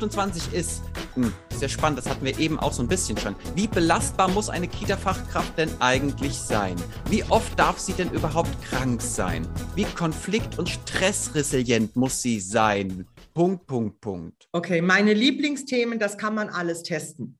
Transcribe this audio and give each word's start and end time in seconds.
Frage 0.00 0.06
28 0.06 0.54
ist, 0.54 0.82
hm, 1.14 1.32
sehr 1.50 1.68
spannend, 1.68 1.98
das 1.98 2.08
hatten 2.08 2.24
wir 2.24 2.38
eben 2.38 2.58
auch 2.58 2.72
so 2.72 2.82
ein 2.82 2.88
bisschen 2.88 3.18
schon. 3.18 3.36
Wie 3.54 3.66
belastbar 3.66 4.28
muss 4.28 4.48
eine 4.48 4.66
Kita-Fachkraft 4.66 5.58
denn 5.58 5.68
eigentlich 5.80 6.34
sein? 6.34 6.76
Wie 7.10 7.22
oft 7.24 7.58
darf 7.58 7.78
sie 7.78 7.92
denn 7.92 8.10
überhaupt 8.10 8.50
krank 8.62 9.02
sein? 9.02 9.46
Wie 9.74 9.84
konflikt- 9.84 10.58
und 10.58 10.70
stressresilient 10.70 11.96
muss 11.96 12.22
sie 12.22 12.40
sein? 12.40 13.06
Punkt, 13.34 13.66
Punkt, 13.66 14.00
Punkt. 14.00 14.48
Okay, 14.52 14.80
meine 14.80 15.12
Lieblingsthemen, 15.12 15.98
das 15.98 16.16
kann 16.16 16.34
man 16.34 16.48
alles 16.48 16.82
testen. 16.82 17.38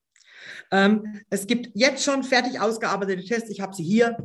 Ähm, 0.73 1.21
es 1.31 1.47
gibt 1.47 1.71
jetzt 1.75 2.05
schon 2.05 2.23
fertig 2.23 2.61
ausgearbeitete 2.61 3.25
Tests. 3.25 3.51
Ich 3.51 3.61
habe 3.61 3.75
sie 3.75 3.83
hier. 3.83 4.17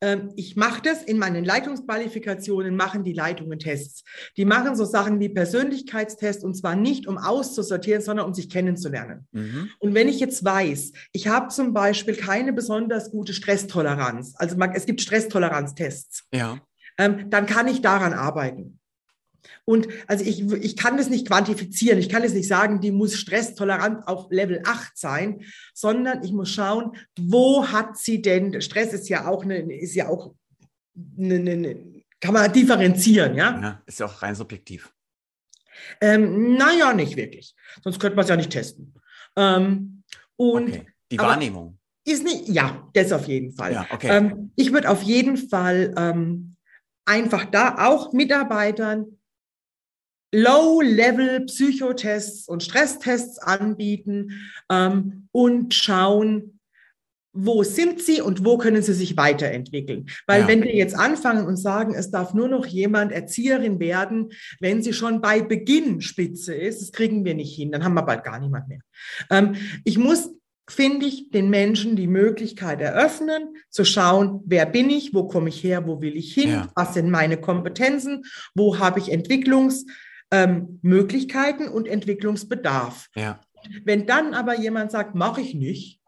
Ähm, 0.00 0.32
ich 0.36 0.56
mache 0.56 0.82
das 0.82 1.02
in 1.02 1.18
meinen 1.18 1.44
Leitungsqualifikationen, 1.44 2.76
machen 2.76 3.04
die 3.04 3.12
Leitungen 3.12 3.58
Tests. 3.58 4.04
Die 4.36 4.44
machen 4.44 4.74
so 4.74 4.84
Sachen 4.84 5.20
wie 5.20 5.28
Persönlichkeitstests 5.28 6.44
und 6.44 6.54
zwar 6.54 6.74
nicht, 6.74 7.06
um 7.06 7.18
auszusortieren, 7.18 8.02
sondern 8.02 8.26
um 8.26 8.34
sich 8.34 8.50
kennenzulernen. 8.50 9.28
Mhm. 9.32 9.70
Und 9.78 9.94
wenn 9.94 10.08
ich 10.08 10.18
jetzt 10.20 10.44
weiß, 10.44 10.92
ich 11.12 11.28
habe 11.28 11.48
zum 11.48 11.72
Beispiel 11.72 12.16
keine 12.16 12.52
besonders 12.52 13.10
gute 13.10 13.32
Stresstoleranz, 13.32 14.34
also 14.36 14.56
es 14.74 14.86
gibt 14.86 15.00
Stresstoleranztests, 15.00 16.24
ja. 16.32 16.58
ähm, 16.98 17.30
dann 17.30 17.46
kann 17.46 17.68
ich 17.68 17.80
daran 17.80 18.12
arbeiten. 18.12 18.80
Und 19.64 19.88
also 20.06 20.24
ich, 20.24 20.40
ich 20.52 20.76
kann 20.76 20.96
das 20.96 21.08
nicht 21.08 21.26
quantifizieren. 21.26 21.98
Ich 21.98 22.08
kann 22.08 22.22
es 22.22 22.34
nicht 22.34 22.48
sagen, 22.48 22.80
die 22.80 22.90
muss 22.90 23.16
stresstolerant 23.16 24.06
auf 24.06 24.30
Level 24.30 24.62
8 24.64 24.96
sein, 24.96 25.42
sondern 25.74 26.22
ich 26.24 26.32
muss 26.32 26.50
schauen, 26.50 26.96
wo 27.18 27.66
hat 27.68 27.96
sie 27.96 28.22
denn, 28.22 28.60
Stress 28.60 28.92
ist 28.92 29.08
ja 29.08 29.26
auch 29.26 29.44
eine, 29.44 29.58
ist 29.58 29.94
ja 29.94 30.08
auch 30.08 30.34
eine, 31.18 31.34
eine 31.34 31.76
kann 32.20 32.34
man 32.34 32.52
differenzieren, 32.52 33.34
ja? 33.34 33.60
ja 33.60 33.82
ist 33.84 33.98
ja 33.98 34.06
auch 34.06 34.22
rein 34.22 34.34
subjektiv. 34.34 34.92
Ähm, 36.00 36.54
naja, 36.54 36.92
nicht 36.92 37.16
wirklich. 37.16 37.54
Sonst 37.82 37.98
könnte 37.98 38.14
man 38.14 38.22
es 38.22 38.28
ja 38.28 38.36
nicht 38.36 38.50
testen. 38.50 38.94
Ähm, 39.36 40.04
und 40.36 40.68
okay. 40.68 40.86
Die 41.10 41.18
Wahrnehmung. 41.18 41.78
Ist 42.04 42.24
nicht, 42.24 42.48
ja, 42.48 42.88
das 42.94 43.12
auf 43.12 43.26
jeden 43.26 43.52
Fall. 43.52 43.72
Ja, 43.72 43.86
okay. 43.90 44.08
Ähm, 44.08 44.52
ich 44.56 44.72
würde 44.72 44.90
auf 44.90 45.02
jeden 45.02 45.36
Fall 45.36 45.94
ähm, 45.96 46.56
einfach 47.04 47.44
da 47.44 47.86
auch 47.86 48.12
Mitarbeitern 48.12 49.18
Low-Level-Psychotests 50.32 52.48
und 52.48 52.62
Stresstests 52.62 53.38
anbieten 53.38 54.50
ähm, 54.70 55.28
und 55.30 55.74
schauen, 55.74 56.58
wo 57.34 57.62
sind 57.62 58.02
sie 58.02 58.20
und 58.20 58.44
wo 58.44 58.58
können 58.58 58.82
sie 58.82 58.92
sich 58.92 59.16
weiterentwickeln? 59.16 60.04
Weil 60.26 60.42
ja. 60.42 60.48
wenn 60.48 60.62
wir 60.62 60.74
jetzt 60.74 60.94
anfangen 60.94 61.46
und 61.46 61.56
sagen, 61.56 61.94
es 61.94 62.10
darf 62.10 62.34
nur 62.34 62.48
noch 62.48 62.66
jemand 62.66 63.10
Erzieherin 63.10 63.80
werden, 63.80 64.32
wenn 64.60 64.82
sie 64.82 64.92
schon 64.92 65.22
bei 65.22 65.40
Beginn 65.40 66.02
Spitze 66.02 66.54
ist, 66.54 66.82
das 66.82 66.92
kriegen 66.92 67.24
wir 67.24 67.34
nicht 67.34 67.56
hin, 67.56 67.72
dann 67.72 67.84
haben 67.84 67.94
wir 67.94 68.02
bald 68.02 68.24
gar 68.24 68.38
niemand 68.38 68.68
mehr. 68.68 68.80
Ähm, 69.30 69.54
ich 69.84 69.96
muss 69.96 70.28
finde 70.70 71.06
ich, 71.06 71.30
den 71.30 71.50
Menschen 71.50 71.96
die 71.96 72.06
Möglichkeit 72.06 72.80
eröffnen, 72.80 73.56
zu 73.68 73.84
schauen, 73.84 74.42
wer 74.46 74.64
bin 74.64 74.90
ich, 74.90 75.12
wo 75.12 75.26
komme 75.26 75.48
ich 75.48 75.62
her, 75.62 75.86
wo 75.86 76.00
will 76.00 76.16
ich 76.16 76.32
hin, 76.32 76.50
ja. 76.50 76.68
was 76.76 76.94
sind 76.94 77.10
meine 77.10 77.36
Kompetenzen, 77.36 78.22
wo 78.54 78.78
habe 78.78 79.00
ich 79.00 79.12
Entwicklungs- 79.12 79.84
ähm, 80.32 80.80
Möglichkeiten 80.82 81.68
und 81.68 81.86
Entwicklungsbedarf. 81.86 83.10
Ja. 83.14 83.40
Wenn 83.84 84.06
dann 84.06 84.34
aber 84.34 84.58
jemand 84.58 84.90
sagt, 84.90 85.14
mache 85.14 85.40
ich 85.40 85.54
nicht, 85.54 86.01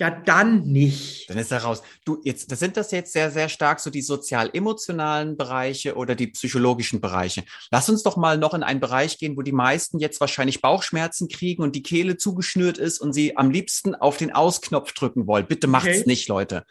ja, 0.00 0.10
dann 0.10 0.62
nicht. 0.62 1.28
Dann 1.28 1.38
ist 1.38 1.50
er 1.50 1.64
raus. 1.64 1.82
Du, 2.04 2.20
jetzt, 2.22 2.52
das 2.52 2.60
sind 2.60 2.76
das 2.76 2.92
jetzt 2.92 3.12
sehr, 3.12 3.32
sehr 3.32 3.48
stark 3.48 3.80
so 3.80 3.90
die 3.90 4.00
sozial-emotionalen 4.00 5.36
Bereiche 5.36 5.96
oder 5.96 6.14
die 6.14 6.28
psychologischen 6.28 7.00
Bereiche. 7.00 7.42
Lass 7.72 7.88
uns 7.88 8.04
doch 8.04 8.16
mal 8.16 8.38
noch 8.38 8.54
in 8.54 8.62
einen 8.62 8.78
Bereich 8.78 9.18
gehen, 9.18 9.36
wo 9.36 9.42
die 9.42 9.50
meisten 9.50 9.98
jetzt 9.98 10.20
wahrscheinlich 10.20 10.62
Bauchschmerzen 10.62 11.26
kriegen 11.28 11.64
und 11.64 11.74
die 11.74 11.82
Kehle 11.82 12.16
zugeschnürt 12.16 12.78
ist 12.78 13.00
und 13.00 13.12
sie 13.12 13.36
am 13.36 13.50
liebsten 13.50 13.96
auf 13.96 14.18
den 14.18 14.32
Ausknopf 14.32 14.92
drücken 14.92 15.26
wollen. 15.26 15.48
Bitte 15.48 15.66
macht's 15.66 15.88
okay. 15.88 16.04
nicht, 16.06 16.28
Leute. 16.28 16.64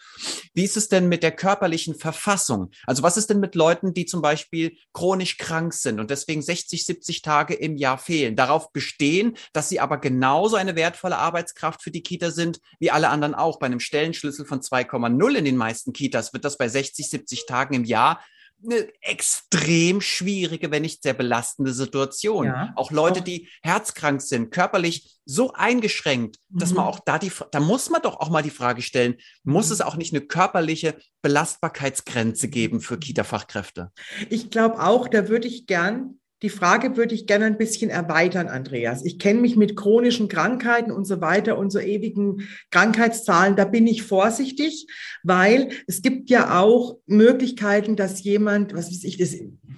Wie 0.54 0.64
ist 0.64 0.78
es 0.78 0.88
denn 0.88 1.10
mit 1.10 1.22
der 1.22 1.34
körperlichen 1.34 1.96
Verfassung? 1.96 2.72
Also 2.86 3.04
was 3.04 3.18
ist 3.18 3.30
denn 3.30 3.42
mit 3.42 3.56
Leuten, 3.56 3.94
die 3.94 4.06
zum 4.06 4.22
Beispiel 4.22 4.78
chronisch 4.94 5.38
krank 5.38 5.74
sind 5.74 6.00
und 6.00 6.12
deswegen 6.12 6.42
60, 6.42 6.86
70 6.86 7.24
Tage 7.24 7.56
im 7.56 7.76
Jahr 7.76 7.98
fehlen? 7.98 8.38
Darauf 8.38 8.72
bestehen, 8.72 9.36
dass 9.52 9.68
sie 9.68 9.82
aber 9.82 9.98
genauso 9.98 10.56
eine 10.56 10.78
wertvolle 10.78 11.18
Arbeitskraft 11.18 11.84
für 11.84 11.92
die 11.92 12.04
Kita 12.04 12.32
sind 12.32 12.62
wie 12.80 12.90
alle 12.90 13.10
anderen 13.10 13.17
anderen 13.18 13.36
auch. 13.36 13.60
Bei 13.60 13.66
einem 13.66 13.80
Stellenschlüssel 13.80 14.46
von 14.46 14.62
2,0 14.62 15.36
in 15.36 15.46
den 15.46 15.58
meisten 15.58 15.94
Kitas 15.94 16.34
wird 16.34 16.46
das 16.46 16.58
bei 16.58 16.68
60, 16.68 17.10
70 17.10 17.46
Tagen 17.46 17.74
im 17.74 17.84
Jahr 17.84 18.22
eine 18.64 18.88
extrem 19.02 20.02
schwierige, 20.02 20.72
wenn 20.72 20.82
nicht 20.82 21.04
sehr 21.04 21.14
belastende 21.14 21.74
Situation. 21.74 22.48
Ja, 22.48 22.74
auch 22.76 22.92
Leute, 22.92 23.22
die 23.22 23.50
herzkrank 23.62 24.22
sind, 24.22 24.52
körperlich 24.52 25.20
so 25.26 25.54
eingeschränkt, 25.54 26.38
mhm. 26.50 26.60
dass 26.60 26.74
man 26.74 26.86
mhm. 26.86 26.90
auch 26.90 27.00
da 27.00 27.20
die, 27.20 27.32
da 27.52 27.60
muss 27.60 27.90
man 27.90 28.02
doch 28.02 28.20
auch 28.20 28.30
mal 28.30 28.42
die 28.42 28.50
Frage 28.50 28.82
stellen, 28.82 29.18
muss 29.44 29.68
mhm. 29.68 29.74
es 29.74 29.82
auch 29.82 29.96
nicht 29.96 30.14
eine 30.14 30.26
körperliche 30.26 30.98
Belastbarkeitsgrenze 31.22 32.50
geben 32.50 32.82
für 32.82 32.98
Kita-Fachkräfte? 32.98 33.92
Ich 34.30 34.50
glaube 34.50 34.82
auch, 34.84 35.08
da 35.08 35.28
würde 35.28 35.48
ich 35.48 35.68
gern 35.68 36.20
die 36.44 36.50
Frage 36.50 36.98
würde 36.98 37.16
ich 37.16 37.25
gerne 37.25 37.46
ein 37.46 37.58
bisschen 37.58 37.90
erweitern, 37.90 38.48
Andreas. 38.48 39.03
Ich 39.03 39.18
kenne 39.18 39.42
mich 39.42 39.56
mit 39.56 39.75
chronischen 39.75 40.28
Krankheiten 40.28 40.92
und 40.92 41.06
so 41.06 41.20
weiter 41.20 41.58
und 41.58 41.72
so 41.72 41.80
ewigen 41.80 42.48
Krankheitszahlen. 42.70 43.56
Da 43.56 43.66
bin 43.66 43.88
ich 43.88 44.03
vorsichtig, 44.03 44.88
weil 45.24 45.70
es 45.88 46.03
gibt 46.03 46.30
ja 46.30 46.59
auch 46.59 46.98
Möglichkeiten, 47.08 47.96
dass 47.96 48.24
jemand, 48.24 48.75
was 48.75 48.92
weiß 48.92 49.03
ich, 49.03 49.18
das, 49.18 49.36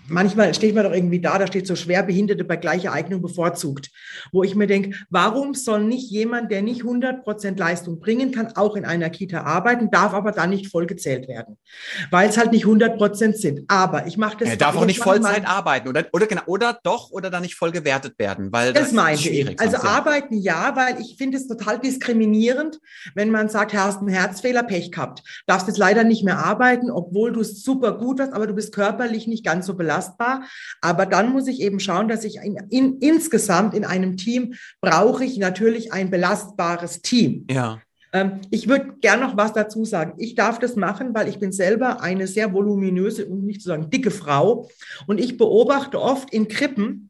manchmal 0.10 0.54
steht 0.54 0.76
man 0.76 0.84
doch 0.84 0.92
irgendwie 0.92 1.22
da, 1.22 1.38
da 1.38 1.48
steht 1.48 1.66
so 1.66 1.78
Schwerbehinderte 1.78 2.44
bei 2.44 2.58
gleicher 2.58 2.92
Eignung 2.92 3.22
bevorzugt, 3.22 3.90
wo 4.34 4.44
ich 4.44 4.56
mir 4.56 4.68
denke, 4.68 4.98
warum 5.10 5.54
soll 5.54 5.86
nicht 5.86 6.12
jemand, 6.12 6.52
der 6.52 6.62
nicht 6.62 6.82
100 6.82 7.24
Prozent 7.24 7.58
Leistung 7.60 8.00
bringen 8.00 8.32
kann, 8.32 8.56
auch 8.56 8.76
in 8.76 8.84
einer 8.84 9.10
Kita 9.10 9.44
arbeiten, 9.44 9.92
darf 9.92 10.14
aber 10.14 10.34
dann 10.34 10.50
nicht 10.50 10.68
vollgezählt 10.68 11.30
werden, 11.30 11.58
weil 12.12 12.28
es 12.28 12.38
halt 12.38 12.52
nicht 12.52 12.66
100 12.66 12.98
Prozent 12.98 13.38
sind. 13.38 13.62
Aber 13.70 14.08
ich 14.08 14.18
mache 14.18 14.38
das. 14.40 14.50
Er 14.50 14.58
darf 14.58 14.76
auch 14.76 14.86
nicht 14.86 15.00
Vollzeit 15.00 15.48
arbeiten 15.48 15.88
oder, 15.88 16.06
oder 16.12 16.28
genau 16.28 16.44
oder 16.50 16.80
doch 16.84 17.12
oder 17.12 17.30
dann 17.30 17.44
nicht 17.44 17.56
voll 17.56 17.72
gewertet 17.72 18.18
werden, 18.18 18.52
weil 18.52 18.74
das, 18.74 18.86
das 18.86 18.92
meinte 18.94 19.30
ich. 19.30 19.60
Also 19.60 19.78
arbeiten 19.78 20.36
ja, 20.36 20.76
weil 20.76 21.00
ich 21.00 21.16
finde 21.18 21.38
es 21.38 21.48
total 21.48 21.80
diskriminierend, 21.80 22.80
wenn 23.14 23.30
man 23.30 23.50
sagt, 23.50 23.74
hast 23.74 24.00
einen 24.00 24.10
Herzfehler, 24.10 24.64
Pech 24.64 24.92
gehabt, 24.92 25.24
darfst 25.46 25.68
jetzt 25.68 25.78
leider 25.78 26.04
nicht 26.04 26.24
mehr 26.24 26.40
arbeiten, 26.40 26.90
obwohl 26.90 27.32
du 27.32 27.42
es 27.42 27.64
super 27.64 27.98
gut 27.98 28.20
hast, 28.20 28.34
aber 28.34 28.48
du 28.48 28.54
bist 28.54 28.74
körperlich 28.74 29.28
nicht 29.28 29.46
ganz 29.46 29.68
so 29.68 29.76
belastbar. 29.76 30.44
Aber 30.82 31.06
dann 31.06 31.32
muss 31.32 31.48
ich 31.48 31.62
eben 31.62 31.80
schauen, 31.80 32.08
dass 32.08 32.24
ich 32.24 32.38
in, 32.38 32.58
in, 32.70 32.98
insgesamt 33.00 33.76
in 33.76 33.86
einem 33.86 34.18
Team 34.18 34.56
brauche 34.82 35.24
ich 35.24 35.38
natürlich 35.38 35.94
ein 35.94 36.10
belastbares 36.10 37.02
Team. 37.02 37.46
Ja. 37.50 37.80
Ähm, 38.14 38.42
ich 38.50 38.68
würde 38.68 38.94
gern 39.02 39.20
noch 39.20 39.38
was 39.38 39.54
dazu 39.54 39.86
sagen. 39.86 40.14
Ich 40.18 40.36
darf 40.36 40.60
das 40.60 40.76
machen, 40.76 41.14
weil 41.14 41.28
ich 41.28 41.40
bin 41.40 41.52
selber 41.52 42.02
eine 42.02 42.28
sehr 42.28 42.54
voluminöse, 42.54 43.26
um 43.26 43.46
nicht 43.46 43.62
zu 43.62 43.70
sagen 43.70 43.90
dicke 43.90 44.12
Frau. 44.12 44.70
Und 45.08 45.20
ich 45.20 45.38
beobachte 45.38 46.02
oft 46.02 46.32
in 46.34 46.48
Krippen, 46.48 47.10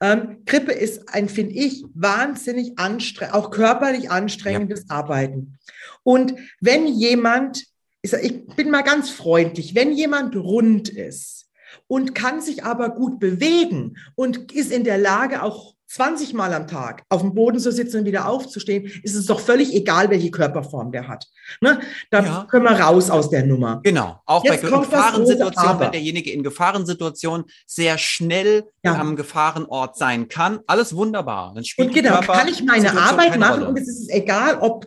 ähm, 0.00 0.44
Krippe 0.44 0.72
ist 0.72 1.08
ein, 1.08 1.28
finde 1.28 1.54
ich, 1.54 1.84
wahnsinnig 1.94 2.78
anstrengend, 2.78 3.34
auch 3.34 3.50
körperlich 3.50 4.10
anstrengendes 4.10 4.86
ja. 4.88 4.96
Arbeiten. 4.96 5.58
Und 6.02 6.34
wenn 6.60 6.86
jemand, 6.86 7.64
ich 8.02 8.46
bin 8.56 8.70
mal 8.70 8.82
ganz 8.82 9.10
freundlich, 9.10 9.74
wenn 9.74 9.92
jemand 9.92 10.36
rund 10.36 10.88
ist 10.88 11.48
und 11.86 12.14
kann 12.14 12.40
sich 12.40 12.64
aber 12.64 12.90
gut 12.90 13.18
bewegen 13.18 13.96
und 14.14 14.52
ist 14.52 14.72
in 14.72 14.84
der 14.84 14.98
Lage, 14.98 15.42
auch 15.42 15.73
20 15.94 16.34
Mal 16.34 16.52
am 16.52 16.66
Tag 16.66 17.04
auf 17.08 17.20
dem 17.20 17.34
Boden 17.34 17.60
zu 17.60 17.70
sitzen 17.70 18.00
und 18.00 18.04
wieder 18.04 18.26
aufzustehen, 18.26 18.84
ist 19.04 19.14
es 19.14 19.26
doch 19.26 19.38
völlig 19.38 19.72
egal, 19.72 20.10
welche 20.10 20.32
Körperform 20.32 20.90
der 20.90 21.06
hat. 21.06 21.26
Ne? 21.60 21.80
Da 22.10 22.24
ja. 22.24 22.46
können 22.50 22.64
wir 22.64 22.72
raus 22.72 23.10
aus 23.10 23.30
der 23.30 23.46
Nummer. 23.46 23.80
Genau, 23.84 24.20
auch 24.26 24.44
Jetzt 24.44 24.62
bei 24.62 24.70
Gefahrensituationen, 24.70 25.78
wenn 25.78 25.92
derjenige 25.92 26.32
in 26.32 26.42
Gefahrensituationen 26.42 27.46
sehr 27.66 27.96
schnell 27.98 28.64
ja. 28.82 28.98
am 28.98 29.14
Gefahrenort 29.14 29.96
sein 29.96 30.26
kann. 30.26 30.58
Alles 30.66 30.96
wunderbar. 30.96 31.52
Dann 31.54 31.64
spielt 31.64 31.88
und 31.88 31.94
genau, 31.94 32.20
kann 32.22 32.48
ich 32.48 32.64
meine 32.64 32.90
Arbeit 32.98 33.38
machen 33.38 33.62
und 33.62 33.78
es 33.78 33.88
ist 33.88 34.10
egal, 34.10 34.58
ob 34.58 34.86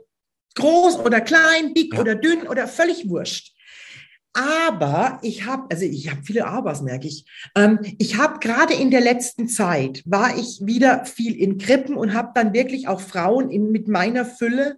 groß 0.56 1.00
oder 1.00 1.22
klein, 1.22 1.74
dick 1.74 1.94
ja. 1.94 2.02
oder 2.02 2.16
dünn 2.16 2.48
oder 2.48 2.68
völlig 2.68 3.08
wurscht. 3.08 3.54
Aber 4.38 5.18
ich 5.24 5.46
habe, 5.46 5.64
also 5.72 5.84
ich 5.84 6.12
habe 6.12 6.22
viele 6.24 6.46
Abers, 6.46 6.84
merke 6.84 7.08
ich. 7.08 7.26
Ähm, 7.56 7.80
ich 7.98 8.18
habe 8.18 8.38
gerade 8.40 8.76
in 8.76 8.92
der 8.92 9.02
letzten 9.02 9.48
Zeit, 9.48 10.04
war 10.06 10.38
ich 10.38 10.60
wieder 10.64 11.06
viel 11.06 11.36
in 11.36 11.58
Krippen 11.58 11.96
und 11.96 12.14
habe 12.14 12.34
dann 12.36 12.54
wirklich 12.54 12.88
auch 12.88 13.02
Frauen 13.02 13.50
in, 13.50 13.72
mit 13.72 13.88
meiner 13.88 14.26
Fülle 14.26 14.78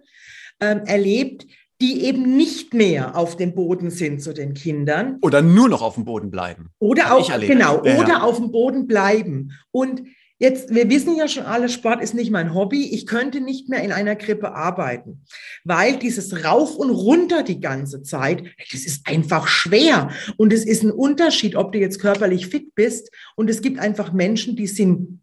ähm, 0.60 0.80
erlebt, 0.86 1.46
die 1.82 2.04
eben 2.04 2.36
nicht 2.36 2.72
mehr 2.72 3.16
auf 3.16 3.36
dem 3.36 3.54
Boden 3.54 3.90
sind 3.90 4.22
zu 4.22 4.32
den 4.32 4.54
Kindern. 4.54 5.18
Oder 5.20 5.42
nur 5.42 5.68
noch 5.68 5.82
auf 5.82 5.94
dem 5.94 6.06
Boden 6.06 6.30
bleiben. 6.30 6.70
Oder 6.78 7.14
auch, 7.14 7.30
genau, 7.40 7.84
ja, 7.84 7.98
oder 7.98 8.22
auf 8.22 8.36
dem 8.36 8.52
Boden 8.52 8.86
bleiben. 8.86 9.52
Und 9.72 10.02
Jetzt, 10.40 10.74
wir 10.74 10.88
wissen 10.88 11.16
ja 11.16 11.28
schon 11.28 11.44
alle, 11.44 11.68
Sport 11.68 12.02
ist 12.02 12.14
nicht 12.14 12.30
mein 12.30 12.54
Hobby. 12.54 12.94
Ich 12.94 13.06
könnte 13.06 13.42
nicht 13.42 13.68
mehr 13.68 13.82
in 13.82 13.92
einer 13.92 14.16
Krippe 14.16 14.54
arbeiten, 14.54 15.20
weil 15.64 15.98
dieses 15.98 16.44
Rauf 16.44 16.76
und 16.76 16.88
Runter 16.88 17.42
die 17.42 17.60
ganze 17.60 18.02
Zeit, 18.02 18.44
das 18.72 18.86
ist 18.86 19.06
einfach 19.06 19.48
schwer. 19.48 20.10
Und 20.38 20.54
es 20.54 20.64
ist 20.64 20.82
ein 20.82 20.92
Unterschied, 20.92 21.56
ob 21.56 21.72
du 21.72 21.78
jetzt 21.78 22.00
körperlich 22.00 22.46
fit 22.46 22.74
bist. 22.74 23.10
Und 23.36 23.50
es 23.50 23.60
gibt 23.60 23.78
einfach 23.78 24.14
Menschen, 24.14 24.56
die 24.56 24.66
sind 24.66 25.20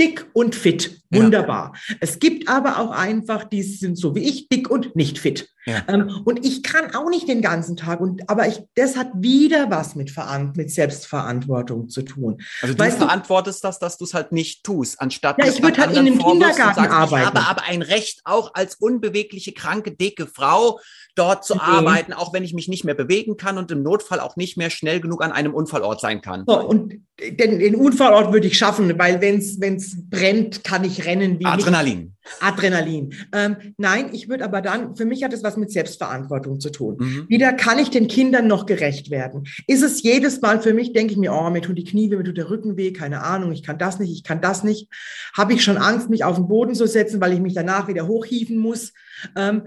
dick 0.00 0.26
und 0.32 0.56
fit. 0.56 1.00
Wunderbar. 1.10 1.72
Ja. 1.88 1.96
Es 2.00 2.18
gibt 2.18 2.48
aber 2.48 2.78
auch 2.78 2.90
einfach, 2.90 3.44
die 3.44 3.62
sind 3.62 3.96
so 3.96 4.14
wie 4.14 4.28
ich, 4.28 4.48
dick 4.48 4.70
und 4.70 4.96
nicht 4.96 5.18
fit. 5.18 5.48
Ja. 5.66 5.82
Ähm, 5.88 6.22
und 6.24 6.46
ich 6.46 6.62
kann 6.62 6.94
auch 6.94 7.10
nicht 7.10 7.28
den 7.28 7.42
ganzen 7.42 7.76
Tag. 7.76 8.00
Und, 8.00 8.30
aber 8.30 8.46
ich, 8.46 8.62
das 8.76 8.96
hat 8.96 9.08
wieder 9.16 9.68
was 9.68 9.96
mit, 9.96 10.12
mit 10.56 10.70
Selbstverantwortung 10.70 11.88
zu 11.88 12.02
tun. 12.02 12.40
Also 12.62 12.74
du 12.74 12.78
weißt 12.80 12.98
verantwortest 12.98 13.64
du, 13.64 13.68
das, 13.68 13.78
dass 13.80 13.98
du 13.98 14.04
es 14.04 14.14
halt 14.14 14.30
nicht 14.30 14.62
tust, 14.62 15.00
anstatt 15.00 15.38
ja, 15.38 15.50
ich 15.50 15.62
würde 15.62 15.80
halt 15.80 15.92
in 15.92 15.98
einem 15.98 16.18
Kindergarten 16.18 16.82
sagst, 16.82 16.90
arbeiten. 16.90 17.22
Ich 17.22 17.26
habe 17.26 17.48
aber 17.48 17.62
ein 17.64 17.82
Recht, 17.82 18.20
auch 18.24 18.54
als 18.54 18.76
unbewegliche, 18.76 19.52
kranke, 19.52 19.90
dicke 19.90 20.26
Frau 20.26 20.78
dort 21.16 21.44
zu 21.44 21.54
okay. 21.54 21.64
arbeiten, 21.64 22.12
auch 22.12 22.32
wenn 22.32 22.44
ich 22.44 22.54
mich 22.54 22.68
nicht 22.68 22.84
mehr 22.84 22.94
bewegen 22.94 23.36
kann 23.36 23.58
und 23.58 23.70
im 23.70 23.82
Notfall 23.82 24.20
auch 24.20 24.36
nicht 24.36 24.56
mehr 24.56 24.70
schnell 24.70 25.00
genug 25.00 25.24
an 25.24 25.32
einem 25.32 25.54
Unfallort 25.54 26.00
sein 26.00 26.20
kann. 26.20 26.44
So, 26.46 26.60
und 26.60 26.94
den, 27.18 27.58
den 27.58 27.74
Unfallort 27.74 28.32
würde 28.32 28.46
ich 28.46 28.58
schaffen, 28.58 28.96
weil 28.98 29.20
wenn 29.20 29.38
es 29.38 30.10
brennt, 30.10 30.62
kann 30.62 30.84
ich 30.84 30.95
rennen 31.04 31.38
wie 31.38 31.44
Adrenalin. 31.44 31.98
Nicht. 31.98 32.12
Adrenalin. 32.40 33.14
Ähm, 33.32 33.56
nein, 33.76 34.10
ich 34.12 34.28
würde 34.28 34.44
aber 34.44 34.62
dann, 34.62 34.96
für 34.96 35.04
mich 35.04 35.22
hat 35.22 35.32
es 35.32 35.42
was 35.42 35.56
mit 35.56 35.70
Selbstverantwortung 35.70 36.60
zu 36.60 36.70
tun. 36.70 36.96
Mhm. 36.98 37.26
Wieder 37.28 37.52
kann 37.52 37.78
ich 37.78 37.90
den 37.90 38.08
Kindern 38.08 38.46
noch 38.46 38.66
gerecht 38.66 39.10
werden? 39.10 39.44
Ist 39.66 39.82
es 39.82 40.02
jedes 40.02 40.40
Mal 40.40 40.60
für 40.60 40.72
mich, 40.72 40.92
denke 40.92 41.12
ich 41.12 41.18
mir, 41.18 41.32
oh, 41.32 41.50
mir 41.50 41.60
tut 41.60 41.76
die 41.76 41.84
Knie 41.84 42.10
weh, 42.10 42.16
mir 42.16 42.24
tut 42.24 42.38
der 42.38 42.48
Rücken 42.48 42.76
weh, 42.76 42.92
keine 42.92 43.22
Ahnung, 43.22 43.52
ich 43.52 43.62
kann 43.62 43.78
das 43.78 43.98
nicht, 43.98 44.12
ich 44.12 44.24
kann 44.24 44.40
das 44.40 44.64
nicht. 44.64 44.88
Habe 45.36 45.52
ich 45.52 45.62
schon 45.62 45.76
Angst, 45.76 46.08
mich 46.08 46.24
auf 46.24 46.36
den 46.36 46.48
Boden 46.48 46.74
zu 46.74 46.86
setzen, 46.86 47.20
weil 47.20 47.32
ich 47.32 47.40
mich 47.40 47.54
danach 47.54 47.88
wieder 47.88 48.06
hochhieven 48.06 48.56
muss? 48.56 48.92
Ähm, 49.36 49.64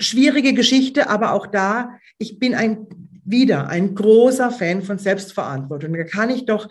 schwierige 0.00 0.52
Geschichte, 0.52 1.08
aber 1.08 1.32
auch 1.32 1.46
da, 1.46 1.98
ich 2.18 2.38
bin 2.38 2.54
ein 2.54 2.86
wieder 3.24 3.68
ein 3.68 3.94
großer 3.94 4.50
Fan 4.50 4.82
von 4.82 4.98
Selbstverantwortung. 4.98 5.92
Da 5.92 6.04
kann 6.04 6.30
ich 6.30 6.44
doch 6.44 6.68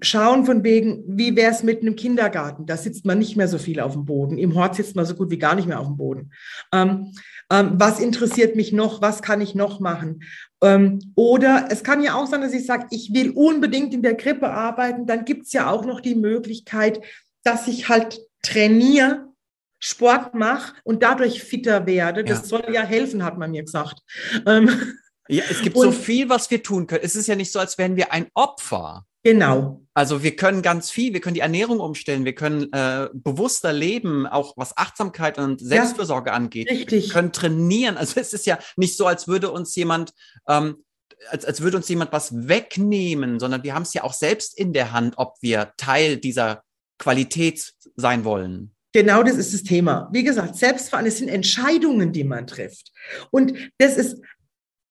schauen 0.00 0.46
von 0.46 0.64
wegen, 0.64 1.04
wie 1.06 1.36
wäre 1.36 1.52
es 1.52 1.62
mit 1.62 1.82
einem 1.82 1.96
Kindergarten? 1.96 2.66
Da 2.66 2.76
sitzt 2.76 3.04
man 3.04 3.18
nicht 3.18 3.36
mehr 3.36 3.48
so 3.48 3.58
viel 3.58 3.80
auf 3.80 3.92
dem 3.92 4.04
Boden. 4.04 4.38
Im 4.38 4.54
Hort 4.54 4.76
sitzt 4.76 4.96
man 4.96 5.04
so 5.04 5.14
gut 5.14 5.30
wie 5.30 5.38
gar 5.38 5.54
nicht 5.54 5.68
mehr 5.68 5.80
auf 5.80 5.86
dem 5.86 5.96
Boden. 5.96 6.32
Ähm, 6.72 7.12
ähm, 7.50 7.72
was 7.74 8.00
interessiert 8.00 8.56
mich 8.56 8.72
noch? 8.72 9.02
Was 9.02 9.22
kann 9.22 9.40
ich 9.40 9.54
noch 9.54 9.80
machen? 9.80 10.22
Ähm, 10.62 11.00
oder 11.14 11.68
es 11.70 11.84
kann 11.84 12.02
ja 12.02 12.14
auch 12.14 12.26
sein, 12.26 12.40
dass 12.40 12.54
ich 12.54 12.66
sage, 12.66 12.86
ich 12.90 13.12
will 13.12 13.30
unbedingt 13.30 13.92
in 13.92 14.02
der 14.02 14.16
Krippe 14.16 14.50
arbeiten. 14.50 15.06
Dann 15.06 15.24
gibt 15.24 15.46
es 15.46 15.52
ja 15.52 15.70
auch 15.70 15.84
noch 15.84 16.00
die 16.00 16.14
Möglichkeit, 16.14 17.00
dass 17.42 17.68
ich 17.68 17.88
halt 17.88 18.20
trainiere 18.42 19.28
Sport 19.78 20.34
mache 20.34 20.74
und 20.84 21.02
dadurch 21.02 21.42
fitter 21.42 21.86
werde. 21.86 22.24
Das 22.24 22.42
ja. 22.42 22.44
soll 22.46 22.64
ja 22.72 22.82
helfen, 22.82 23.22
hat 23.22 23.36
man 23.36 23.50
mir 23.50 23.64
gesagt. 23.64 24.00
Ähm, 24.46 24.70
ja, 25.28 25.44
es 25.50 25.60
gibt 25.60 25.76
und, 25.76 25.84
so 25.84 25.92
viel, 25.92 26.28
was 26.30 26.50
wir 26.50 26.62
tun 26.62 26.86
können. 26.86 27.04
Es 27.04 27.16
ist 27.16 27.26
ja 27.26 27.36
nicht 27.36 27.52
so, 27.52 27.58
als 27.58 27.76
wären 27.76 27.96
wir 27.96 28.12
ein 28.12 28.28
Opfer. 28.34 29.04
Genau. 29.24 29.80
Also 29.94 30.22
wir 30.22 30.36
können 30.36 30.60
ganz 30.60 30.90
viel, 30.90 31.14
wir 31.14 31.20
können 31.20 31.34
die 31.34 31.40
Ernährung 31.40 31.80
umstellen, 31.80 32.24
wir 32.24 32.34
können 32.34 32.70
äh, 32.72 33.08
bewusster 33.14 33.72
leben, 33.72 34.26
auch 34.26 34.54
was 34.56 34.76
Achtsamkeit 34.76 35.38
und 35.38 35.60
Selbstfürsorge 35.60 36.30
ja, 36.30 36.36
angeht. 36.36 36.70
Richtig. 36.70 37.06
Wir 37.06 37.12
können 37.12 37.32
trainieren. 37.32 37.96
Also 37.96 38.20
es 38.20 38.32
ist 38.32 38.44
ja 38.44 38.58
nicht 38.76 38.96
so, 38.96 39.06
als 39.06 39.26
würde 39.26 39.50
uns 39.50 39.74
jemand, 39.76 40.12
ähm, 40.48 40.84
als, 41.30 41.44
als 41.44 41.62
würde 41.62 41.78
uns 41.78 41.88
jemand 41.88 42.12
was 42.12 42.48
wegnehmen, 42.48 43.40
sondern 43.40 43.62
wir 43.62 43.74
haben 43.74 43.82
es 43.84 43.94
ja 43.94 44.04
auch 44.04 44.12
selbst 44.12 44.58
in 44.58 44.72
der 44.72 44.92
Hand, 44.92 45.14
ob 45.16 45.36
wir 45.40 45.72
Teil 45.78 46.18
dieser 46.18 46.62
Qualität 46.98 47.72
sein 47.96 48.24
wollen. 48.24 48.74
Genau 48.92 49.24
das 49.24 49.36
ist 49.36 49.52
das 49.52 49.64
Thema. 49.64 50.08
Wie 50.12 50.22
gesagt, 50.22 50.54
Selbstverantwortung 50.54 51.18
sind 51.18 51.28
Entscheidungen, 51.28 52.12
die 52.12 52.22
man 52.22 52.46
trifft. 52.46 52.92
Und 53.30 53.52
das 53.78 53.96
ist 53.96 54.22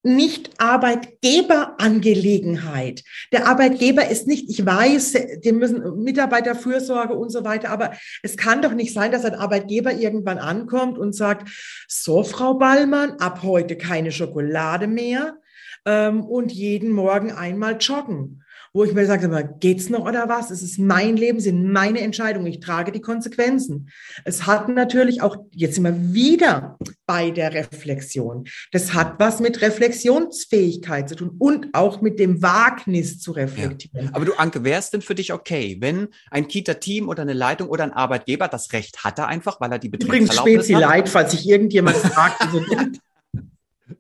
nicht 0.04 0.60
Arbeitgeberangelegenheit. 0.60 3.04
Der 3.32 3.48
Arbeitgeber 3.48 4.10
ist 4.10 4.28
nicht, 4.28 4.50
ich 4.50 4.66
weiß, 4.66 5.14
die 5.44 5.54
müssen 5.54 6.04
Mitarbeiterfürsorge 6.04 7.16
und 7.16 7.30
so 7.30 7.46
weiter, 7.46 7.70
aber 7.70 7.94
es 8.22 8.36
kann 8.36 8.62
doch 8.62 8.74
nicht 8.74 8.94
sein, 8.94 9.14
dass 9.14 9.24
ein 9.24 9.36
Arbeitgeber 9.36 9.94
irgendwann 9.94 10.40
ankommt 10.40 10.98
und 10.98 11.16
sagt, 11.16 11.48
so, 11.88 12.24
Frau 12.24 12.56
Ballmann, 12.56 13.12
ab 13.20 13.44
heute 13.44 13.78
keine 13.78 14.12
Schokolade 14.12 14.88
mehr 14.88 15.38
ähm, 15.86 16.26
und 16.26 16.52
jeden 16.52 16.92
Morgen 16.92 17.32
einmal 17.32 17.78
joggen 17.80 18.43
wo 18.76 18.84
ich 18.84 18.94
mir 18.94 19.06
sage, 19.06 19.56
geht's 19.60 19.90
noch 19.90 20.06
oder 20.06 20.28
was? 20.28 20.50
Es 20.50 20.64
ist 20.64 20.80
mein 20.80 21.16
Leben, 21.16 21.40
sind 21.40 21.72
meine 21.72 22.00
Entscheidungen. 22.02 22.48
Ich 22.48 22.60
trage 22.60 22.92
die 22.92 23.02
Konsequenzen. 23.02 23.90
Es 24.26 24.48
hat 24.48 24.68
natürlich 24.68 25.22
auch, 25.22 25.38
jetzt 25.52 25.82
wir 25.82 26.14
wieder 26.14 26.80
bei 27.06 27.30
der 27.30 27.54
Reflexion. 27.54 28.46
Das 28.72 28.96
hat 28.96 29.20
was 29.20 29.40
mit 29.40 29.62
Reflexionsfähigkeit 29.62 31.08
zu 31.08 31.16
tun 31.16 31.36
und 31.38 31.68
auch 31.74 32.02
mit 32.02 32.20
dem 32.20 32.42
Wagnis 32.42 33.20
zu 33.20 33.34
reflektieren. 33.34 34.06
Ja. 34.06 34.12
Aber 34.14 34.26
du, 34.26 34.34
Anke, 34.34 34.64
wäre 34.64 34.80
es 34.80 34.90
denn 34.90 35.04
für 35.04 35.14
dich 35.14 35.34
okay, 35.34 35.78
wenn 35.80 36.08
ein 36.32 36.48
Kita-Team 36.48 37.10
oder 37.10 37.22
eine 37.22 37.34
Leitung 37.34 37.70
oder 37.70 37.84
ein 37.84 37.94
Arbeitgeber 37.94 38.48
das 38.48 38.74
Recht 38.74 39.04
hatte 39.04 39.28
einfach, 39.28 39.62
weil 39.62 39.72
er 39.72 39.80
die 39.80 39.90
Betriebserlaubnis 39.90 40.40
Übrigens 40.40 40.66
Spezi 40.66 40.74
Leid, 40.74 41.10
falls 41.10 41.32
sich 41.32 41.48
irgendjemand 41.48 41.98
fragt. 41.98 42.42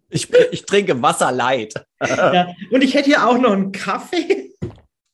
ich, 0.10 0.34
ich 0.52 0.66
trinke 0.66 1.00
Wasser 1.00 1.31
Leid. 1.31 1.75
Ja. 2.02 2.48
Und 2.72 2.84
ich 2.84 2.96
hätte 2.96 3.06
hier 3.06 3.28
auch 3.28 3.38
noch 3.38 3.52
einen 3.52 3.72
Kaffee. 3.72 4.53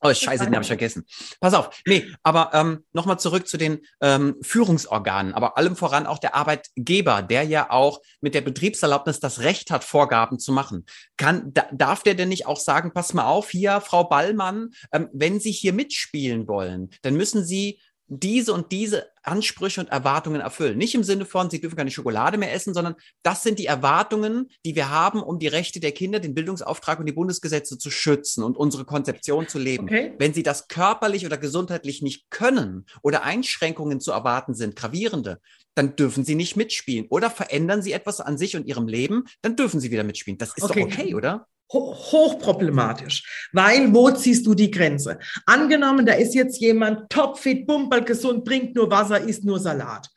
Oh, 0.02 0.12
scheiße, 0.12 0.44
den 0.44 0.54
habe 0.54 0.62
ich 0.62 0.68
vergessen. 0.68 1.04
Pass 1.40 1.52
auf. 1.52 1.78
Nee, 1.86 2.06
aber 2.22 2.50
ähm, 2.54 2.84
nochmal 2.92 3.18
zurück 3.18 3.46
zu 3.46 3.58
den 3.58 3.80
ähm, 4.00 4.36
Führungsorganen, 4.40 5.34
aber 5.34 5.58
allem 5.58 5.76
voran 5.76 6.06
auch 6.06 6.18
der 6.18 6.34
Arbeitgeber, 6.34 7.20
der 7.22 7.42
ja 7.42 7.70
auch 7.70 8.00
mit 8.22 8.34
der 8.34 8.40
Betriebserlaubnis 8.40 9.20
das 9.20 9.40
Recht 9.40 9.70
hat, 9.70 9.84
Vorgaben 9.84 10.38
zu 10.38 10.52
machen. 10.52 10.86
Kann, 11.18 11.52
da, 11.52 11.66
darf 11.72 12.02
der 12.02 12.14
denn 12.14 12.30
nicht 12.30 12.46
auch 12.46 12.58
sagen, 12.58 12.92
pass 12.94 13.12
mal 13.12 13.26
auf, 13.26 13.50
hier, 13.50 13.80
Frau 13.82 14.04
Ballmann, 14.04 14.70
ähm, 14.92 15.08
wenn 15.12 15.38
Sie 15.38 15.52
hier 15.52 15.74
mitspielen 15.74 16.48
wollen, 16.48 16.90
dann 17.02 17.14
müssen 17.14 17.44
Sie 17.44 17.78
diese 18.10 18.52
und 18.52 18.72
diese 18.72 19.06
Ansprüche 19.22 19.80
und 19.80 19.88
Erwartungen 19.88 20.40
erfüllen. 20.40 20.76
Nicht 20.76 20.94
im 20.94 21.04
Sinne 21.04 21.24
von, 21.24 21.48
sie 21.48 21.60
dürfen 21.60 21.76
keine 21.76 21.90
Schokolade 21.92 22.38
mehr 22.38 22.52
essen, 22.52 22.74
sondern 22.74 22.96
das 23.22 23.42
sind 23.44 23.58
die 23.58 23.66
Erwartungen, 23.66 24.50
die 24.64 24.74
wir 24.74 24.90
haben, 24.90 25.22
um 25.22 25.38
die 25.38 25.46
Rechte 25.46 25.78
der 25.78 25.92
Kinder, 25.92 26.18
den 26.18 26.34
Bildungsauftrag 26.34 26.98
und 26.98 27.06
die 27.06 27.12
Bundesgesetze 27.12 27.78
zu 27.78 27.90
schützen 27.90 28.42
und 28.42 28.56
unsere 28.56 28.84
Konzeption 28.84 29.46
zu 29.46 29.58
leben. 29.58 29.84
Okay. 29.84 30.14
Wenn 30.18 30.34
sie 30.34 30.42
das 30.42 30.66
körperlich 30.66 31.24
oder 31.24 31.38
gesundheitlich 31.38 32.02
nicht 32.02 32.30
können 32.30 32.86
oder 33.02 33.22
Einschränkungen 33.22 34.00
zu 34.00 34.10
erwarten 34.10 34.54
sind, 34.54 34.74
gravierende, 34.74 35.40
dann 35.74 35.94
dürfen 35.94 36.24
sie 36.24 36.34
nicht 36.34 36.56
mitspielen. 36.56 37.06
Oder 37.10 37.30
verändern 37.30 37.82
sie 37.82 37.92
etwas 37.92 38.20
an 38.20 38.38
sich 38.38 38.56
und 38.56 38.66
ihrem 38.66 38.88
Leben, 38.88 39.24
dann 39.42 39.54
dürfen 39.54 39.78
sie 39.78 39.92
wieder 39.92 40.04
mitspielen. 40.04 40.38
Das 40.38 40.56
ist 40.56 40.64
okay. 40.64 40.80
doch 40.80 40.98
okay, 40.98 41.14
oder? 41.14 41.46
Hochproblematisch, 41.72 43.48
weil 43.52 43.92
wo 43.94 44.10
ziehst 44.10 44.46
du 44.46 44.54
die 44.54 44.70
Grenze? 44.70 45.18
Angenommen, 45.46 46.04
da 46.04 46.14
ist 46.14 46.34
jetzt 46.34 46.60
jemand 46.60 47.10
topfit, 47.10 47.66
bumperl 47.66 48.04
gesund, 48.04 48.46
trinkt 48.46 48.74
nur 48.74 48.90
Wasser, 48.90 49.20
isst 49.20 49.44
nur 49.44 49.58
Salat, 49.58 50.08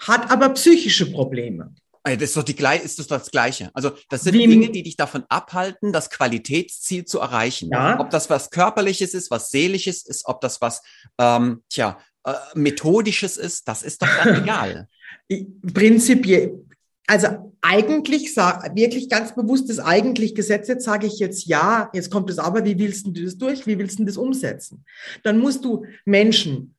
hat 0.00 0.30
aber 0.30 0.50
psychische 0.50 1.10
Probleme. 1.10 1.74
Das 2.04 2.22
ist 2.22 2.36
doch 2.36 2.42
die, 2.42 2.56
ist 2.82 2.98
das, 2.98 3.06
das 3.06 3.30
Gleiche. 3.30 3.70
Also 3.74 3.90
das 4.08 4.22
sind 4.22 4.34
Wie, 4.34 4.46
Dinge, 4.46 4.70
die 4.70 4.82
dich 4.82 4.96
davon 4.96 5.24
abhalten, 5.28 5.92
das 5.92 6.08
Qualitätsziel 6.08 7.04
zu 7.04 7.18
erreichen. 7.18 7.68
Ja. 7.70 8.00
Ob 8.00 8.10
das 8.10 8.30
was 8.30 8.50
Körperliches 8.50 9.12
ist, 9.14 9.30
was 9.30 9.50
Seelisches 9.50 10.06
ist, 10.06 10.26
ob 10.26 10.40
das 10.40 10.60
was, 10.60 10.80
ähm, 11.18 11.62
tja, 11.68 11.98
äh, 12.24 12.32
Methodisches 12.54 13.36
ist, 13.36 13.68
das 13.68 13.82
ist 13.82 14.00
doch 14.00 14.08
dann 14.22 14.42
egal. 14.42 14.88
Prinzipiell, 15.74 16.64
also 17.08 17.54
eigentlich, 17.62 18.36
wirklich 18.36 19.08
ganz 19.08 19.34
bewusst 19.34 19.70
das 19.70 19.80
eigentlich 19.80 20.34
Gesetz, 20.34 20.68
jetzt 20.68 20.84
sage 20.84 21.06
ich 21.06 21.18
jetzt 21.18 21.46
ja, 21.46 21.90
jetzt 21.94 22.10
kommt 22.10 22.28
es 22.28 22.38
aber, 22.38 22.64
wie 22.66 22.78
willst 22.78 23.06
du 23.06 23.10
das 23.10 23.38
durch, 23.38 23.66
wie 23.66 23.78
willst 23.78 23.98
du 23.98 24.04
das 24.04 24.18
umsetzen? 24.18 24.84
Dann 25.24 25.38
musst 25.38 25.64
du 25.64 25.86
Menschen 26.04 26.76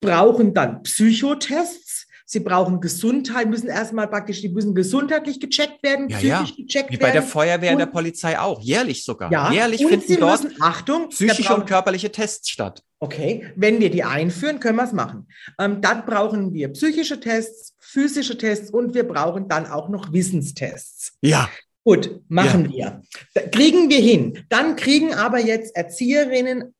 brauchen 0.00 0.54
dann 0.54 0.82
Psychotests, 0.84 2.07
sie 2.30 2.40
brauchen 2.40 2.80
Gesundheit, 2.82 3.48
müssen 3.48 3.68
erstmal 3.68 4.06
praktisch, 4.06 4.42
die 4.42 4.50
müssen 4.50 4.74
gesundheitlich 4.74 5.40
gecheckt 5.40 5.82
werden, 5.82 6.10
ja, 6.10 6.18
psychisch 6.18 6.58
ja. 6.58 6.64
gecheckt 6.64 6.90
Wie 6.90 6.92
werden. 6.92 6.92
Wie 6.92 6.96
bei 6.98 7.10
der 7.10 7.22
Feuerwehr 7.22 7.72
und 7.72 7.78
der 7.78 7.86
Polizei 7.86 8.38
auch, 8.38 8.60
jährlich 8.60 9.02
sogar. 9.02 9.32
Ja, 9.32 9.50
jährlich 9.50 9.84
finden 9.84 10.20
dort 10.20 10.44
müssen, 10.44 10.60
Achtung, 10.60 11.08
psychische 11.08 11.54
und 11.54 11.66
körperliche 11.66 12.12
Tests 12.12 12.50
statt. 12.50 12.82
Okay, 13.00 13.50
wenn 13.56 13.80
wir 13.80 13.90
die 13.90 14.04
einführen, 14.04 14.60
können 14.60 14.76
wir 14.76 14.84
es 14.84 14.92
machen. 14.92 15.26
Ähm, 15.58 15.80
dann 15.80 16.04
brauchen 16.04 16.52
wir 16.52 16.68
psychische 16.74 17.18
Tests, 17.18 17.74
physische 17.78 18.36
Tests 18.36 18.70
und 18.70 18.94
wir 18.94 19.08
brauchen 19.08 19.48
dann 19.48 19.66
auch 19.66 19.88
noch 19.88 20.12
Wissenstests. 20.12 21.14
Ja. 21.22 21.48
Gut, 21.84 22.20
machen 22.28 22.70
ja. 22.72 23.00
wir. 23.34 23.50
kriegen 23.50 23.88
wir 23.88 24.00
hin. 24.00 24.44
Dann 24.50 24.76
kriegen 24.76 25.14
aber 25.14 25.38
jetzt 25.38 25.74
Erzieherinnen 25.74 26.74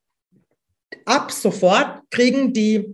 ab 1.07 1.33
sofort, 1.33 2.03
kriegen 2.11 2.53
die 2.53 2.93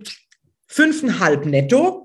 fünfeinhalb 0.68 1.46
netto. 1.46 2.03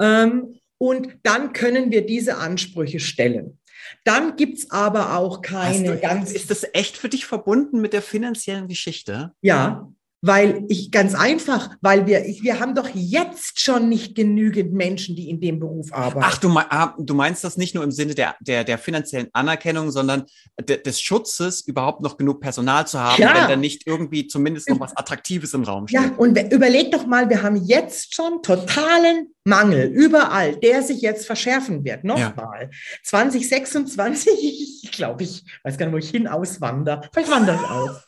Ähm, 0.00 0.60
und 0.78 1.18
dann 1.22 1.52
können 1.52 1.90
wir 1.90 2.06
diese 2.06 2.36
Ansprüche 2.36 3.00
stellen. 3.00 3.58
Dann 4.04 4.36
gibt 4.36 4.58
es 4.58 4.70
aber 4.70 5.16
auch 5.16 5.42
keine 5.42 5.94
du, 5.94 6.00
ganz. 6.00 6.32
Ist 6.32 6.50
das 6.50 6.66
echt 6.72 6.96
für 6.96 7.08
dich 7.08 7.26
verbunden 7.26 7.80
mit 7.80 7.92
der 7.92 8.02
finanziellen 8.02 8.68
Geschichte? 8.68 9.32
Ja. 9.40 9.90
Weil 10.20 10.64
ich 10.68 10.90
ganz 10.90 11.14
einfach, 11.14 11.70
weil 11.80 12.06
wir, 12.06 12.24
wir 12.24 12.58
haben 12.58 12.74
doch 12.74 12.88
jetzt 12.92 13.60
schon 13.60 13.88
nicht 13.88 14.16
genügend 14.16 14.72
Menschen, 14.72 15.14
die 15.14 15.30
in 15.30 15.40
dem 15.40 15.60
Beruf 15.60 15.92
arbeiten. 15.92 16.24
Ach, 16.24 16.38
du, 16.38 16.48
ah, 16.56 16.94
du 16.98 17.14
meinst 17.14 17.44
das 17.44 17.56
nicht 17.56 17.74
nur 17.74 17.84
im 17.84 17.92
Sinne 17.92 18.14
der, 18.14 18.34
der, 18.40 18.64
der 18.64 18.78
finanziellen 18.78 19.28
Anerkennung, 19.32 19.92
sondern 19.92 20.24
de, 20.60 20.82
des 20.82 21.00
Schutzes, 21.00 21.60
überhaupt 21.60 22.02
noch 22.02 22.16
genug 22.16 22.40
Personal 22.40 22.86
zu 22.86 22.98
haben, 22.98 23.22
ja. 23.22 23.34
wenn 23.34 23.48
da 23.48 23.56
nicht 23.56 23.86
irgendwie 23.86 24.26
zumindest 24.26 24.68
noch 24.68 24.80
was 24.80 24.96
Attraktives 24.96 25.54
im 25.54 25.62
Raum 25.62 25.86
steht. 25.86 26.00
Ja, 26.00 26.10
und 26.16 26.36
überleg 26.52 26.90
doch 26.90 27.06
mal, 27.06 27.28
wir 27.30 27.42
haben 27.42 27.56
jetzt 27.56 28.14
schon 28.14 28.42
totalen 28.42 29.28
Mangel 29.44 29.86
überall, 29.86 30.56
der 30.56 30.82
sich 30.82 31.00
jetzt 31.00 31.26
verschärfen 31.26 31.84
wird. 31.84 32.04
Nochmal. 32.04 32.62
Ja. 32.62 32.78
2026, 33.04 34.32
ich 34.82 34.92
glaube, 34.92 35.22
ich 35.22 35.44
weiß 35.62 35.78
gar 35.78 35.86
nicht, 35.86 35.94
wo 35.94 35.98
ich 35.98 36.10
hin 36.10 36.26
auswandere. 36.26 37.08
Vielleicht 37.12 37.30
wandere 37.30 37.56
ich 37.56 37.70
aus 37.70 38.07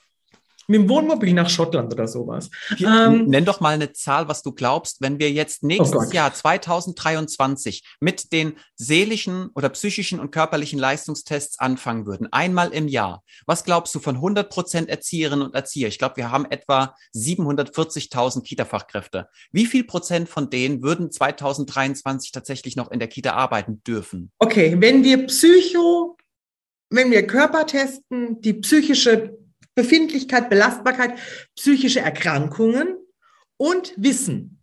mit 0.70 0.82
dem 0.82 0.88
Wohnmobil 0.88 1.34
nach 1.34 1.50
Schottland 1.50 1.92
oder 1.92 2.06
sowas. 2.06 2.48
Ähm, 2.78 3.26
Nenn 3.26 3.44
doch 3.44 3.60
mal 3.60 3.74
eine 3.74 3.92
Zahl, 3.92 4.28
was 4.28 4.42
du 4.42 4.52
glaubst, 4.52 5.00
wenn 5.00 5.18
wir 5.18 5.30
jetzt 5.32 5.64
nächstes 5.64 6.08
oh 6.08 6.12
Jahr 6.12 6.32
2023 6.32 7.82
mit 7.98 8.32
den 8.32 8.54
seelischen 8.76 9.50
oder 9.56 9.68
psychischen 9.70 10.20
und 10.20 10.30
körperlichen 10.30 10.78
Leistungstests 10.78 11.58
anfangen 11.58 12.06
würden, 12.06 12.28
einmal 12.32 12.72
im 12.72 12.86
Jahr. 12.86 13.24
Was 13.46 13.64
glaubst 13.64 13.94
du 13.96 13.98
von 13.98 14.14
100 14.16 14.48
Prozent 14.48 14.88
Erzieherinnen 14.88 15.44
und 15.44 15.56
Erzieher? 15.56 15.88
Ich 15.88 15.98
glaube, 15.98 16.16
wir 16.18 16.30
haben 16.30 16.46
etwa 16.48 16.94
740.000 17.16 18.42
Kita-Fachkräfte. 18.44 19.28
Wie 19.50 19.66
viel 19.66 19.82
Prozent 19.82 20.28
von 20.28 20.50
denen 20.50 20.82
würden 20.82 21.10
2023 21.10 22.30
tatsächlich 22.30 22.76
noch 22.76 22.92
in 22.92 23.00
der 23.00 23.08
Kita 23.08 23.32
arbeiten 23.32 23.82
dürfen? 23.82 24.30
Okay, 24.38 24.76
wenn 24.78 25.02
wir 25.02 25.26
Psycho 25.26 26.16
wenn 26.90 27.12
wir 27.12 27.24
Körper 27.26 27.66
testen, 27.66 28.40
die 28.40 28.54
psychische 28.54 29.38
Befindlichkeit, 29.82 30.50
Belastbarkeit, 30.50 31.18
psychische 31.56 32.00
Erkrankungen 32.00 32.98
und 33.56 33.94
Wissen. 33.96 34.60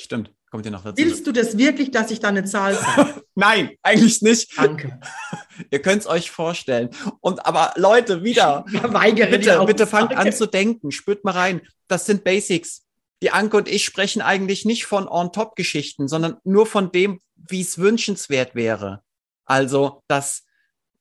Stimmt, 0.00 0.32
kommt 0.50 0.64
dir 0.64 0.70
noch 0.70 0.84
dazu. 0.84 0.96
Willst 0.96 1.26
du 1.26 1.32
das 1.32 1.58
wirklich, 1.58 1.90
dass 1.90 2.10
ich 2.12 2.20
da 2.20 2.28
eine 2.28 2.44
Zahl 2.44 2.74
sage? 2.74 3.24
Nein, 3.34 3.76
eigentlich 3.82 4.22
nicht. 4.22 4.56
Danke. 4.56 5.00
Ihr 5.70 5.82
könnt 5.82 6.02
es 6.02 6.06
euch 6.06 6.30
vorstellen. 6.30 6.90
Und 7.20 7.44
aber 7.46 7.72
Leute, 7.76 8.22
wieder. 8.22 8.64
Weigere 8.82 9.30
bitte, 9.30 9.64
bitte 9.66 9.86
fangt 9.88 10.16
an 10.16 10.32
zu 10.32 10.46
denken. 10.46 10.92
Spürt 10.92 11.24
mal 11.24 11.32
rein. 11.32 11.62
Das 11.88 12.06
sind 12.06 12.22
Basics. 12.22 12.84
Die 13.22 13.30
Anke 13.30 13.56
und 13.56 13.68
ich 13.68 13.84
sprechen 13.84 14.22
eigentlich 14.22 14.64
nicht 14.64 14.86
von 14.86 15.08
On-Top-Geschichten, 15.08 16.08
sondern 16.08 16.38
nur 16.44 16.66
von 16.66 16.92
dem, 16.92 17.20
wie 17.34 17.60
es 17.60 17.78
wünschenswert 17.78 18.54
wäre. 18.54 19.02
Also, 19.44 20.02
dass 20.08 20.44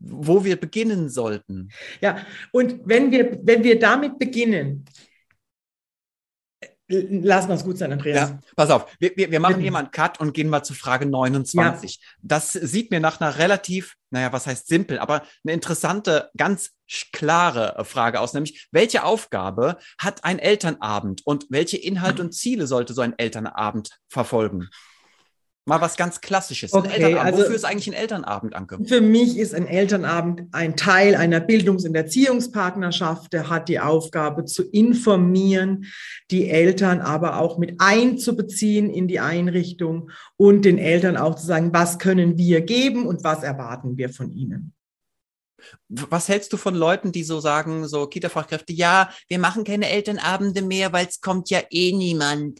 wo 0.04 0.44
wir 0.44 0.60
beginnen 0.60 1.10
sollten. 1.10 1.70
Ja, 2.02 2.26
und 2.52 2.80
wenn 2.86 3.12
wir, 3.12 3.40
wenn 3.44 3.64
wir 3.64 3.80
damit 3.80 4.20
beginnen, 4.20 4.86
Lass 6.92 7.48
mal 7.48 7.54
es 7.54 7.64
gut 7.64 7.78
sein, 7.78 7.92
Andreas. 7.92 8.32
Ja, 8.32 8.40
pass 8.56 8.70
auf, 8.70 8.86
wir, 9.00 9.12
wir, 9.16 9.32
wir 9.32 9.40
machen 9.40 9.62
hier 9.62 9.72
mal 9.72 9.80
einen 9.80 9.92
Cut 9.92 10.20
und 10.20 10.34
gehen 10.34 10.50
mal 10.50 10.64
zu 10.64 10.74
Frage 10.74 11.06
29. 11.06 11.96
Ja. 11.96 12.02
Das 12.22 12.52
sieht 12.52 12.92
mir 12.92 13.00
nach 13.00 13.22
einer 13.22 13.38
relativ, 13.38 13.96
naja, 14.10 14.34
was 14.34 14.46
heißt 14.46 14.68
simpel, 14.68 15.00
aber 15.00 15.24
eine 15.44 15.54
interessante, 15.54 16.30
ganz 16.36 16.72
klare 17.14 17.86
Frage 17.86 18.20
aus, 18.20 18.34
nämlich 18.34 18.68
welche 18.72 19.04
Aufgabe 19.04 19.78
hat 19.98 20.26
ein 20.26 20.40
Elternabend 20.40 21.22
und 21.26 21.46
welche 21.50 21.78
Inhalte 21.78 22.22
und 22.22 22.34
Ziele 22.34 22.68
sollte 22.68 22.94
so 22.94 23.02
ein 23.02 23.18
Elternabend 23.18 23.98
verfolgen? 24.10 24.70
Mal 25.66 25.80
was 25.80 25.96
ganz 25.96 26.22
Klassisches. 26.22 26.74
Okay, 26.74 27.14
also 27.16 27.44
Wofür 27.44 27.56
ist 27.56 27.66
eigentlich 27.66 27.88
ein 27.88 27.94
Elternabend, 27.94 28.56
Anke? 28.56 28.80
Für 28.84 29.00
mich 29.00 29.38
ist 29.38 29.54
ein 29.54 29.68
Elternabend 29.68 30.48
ein 30.54 30.76
Teil 30.76 31.16
einer 31.16 31.40
Bildungs- 31.40 31.86
und 31.86 31.94
Erziehungspartnerschaft. 31.94 33.32
Der 33.32 33.48
hat 33.48 33.70
die 33.70 33.80
Aufgabe 33.80 34.46
zu 34.46 34.64
informieren, 34.64 35.86
die 36.32 36.50
Eltern 36.50 37.00
aber 37.00 37.38
auch 37.40 37.60
mit 37.60 37.76
einzubeziehen 37.78 38.90
in 38.90 39.08
die 39.08 39.20
Einrichtung 39.20 40.10
und 40.36 40.66
den 40.66 40.80
Eltern 40.80 41.16
auch 41.16 41.36
zu 41.36 41.46
sagen, 41.46 41.72
was 41.74 42.00
können 42.00 42.40
wir 42.40 42.62
geben 42.62 43.06
und 43.06 43.24
was 43.24 43.44
erwarten 43.44 43.98
wir 43.98 44.10
von 44.10 44.32
ihnen. 44.32 44.74
Was 45.90 46.28
hältst 46.28 46.52
du 46.54 46.58
von 46.58 46.74
Leuten, 46.74 47.12
die 47.12 47.24
so 47.24 47.40
sagen, 47.40 47.88
so 47.88 48.08
Kita-Fachkräfte, 48.08 48.74
ja, 48.74 49.12
wir 49.28 49.38
machen 49.38 49.64
keine 49.64 49.90
Elternabende 49.90 50.64
mehr, 50.64 50.92
weil 50.92 51.06
es 51.06 51.22
kommt 51.22 51.52
ja 51.52 51.60
eh 51.70 51.92
niemand. 51.94 52.60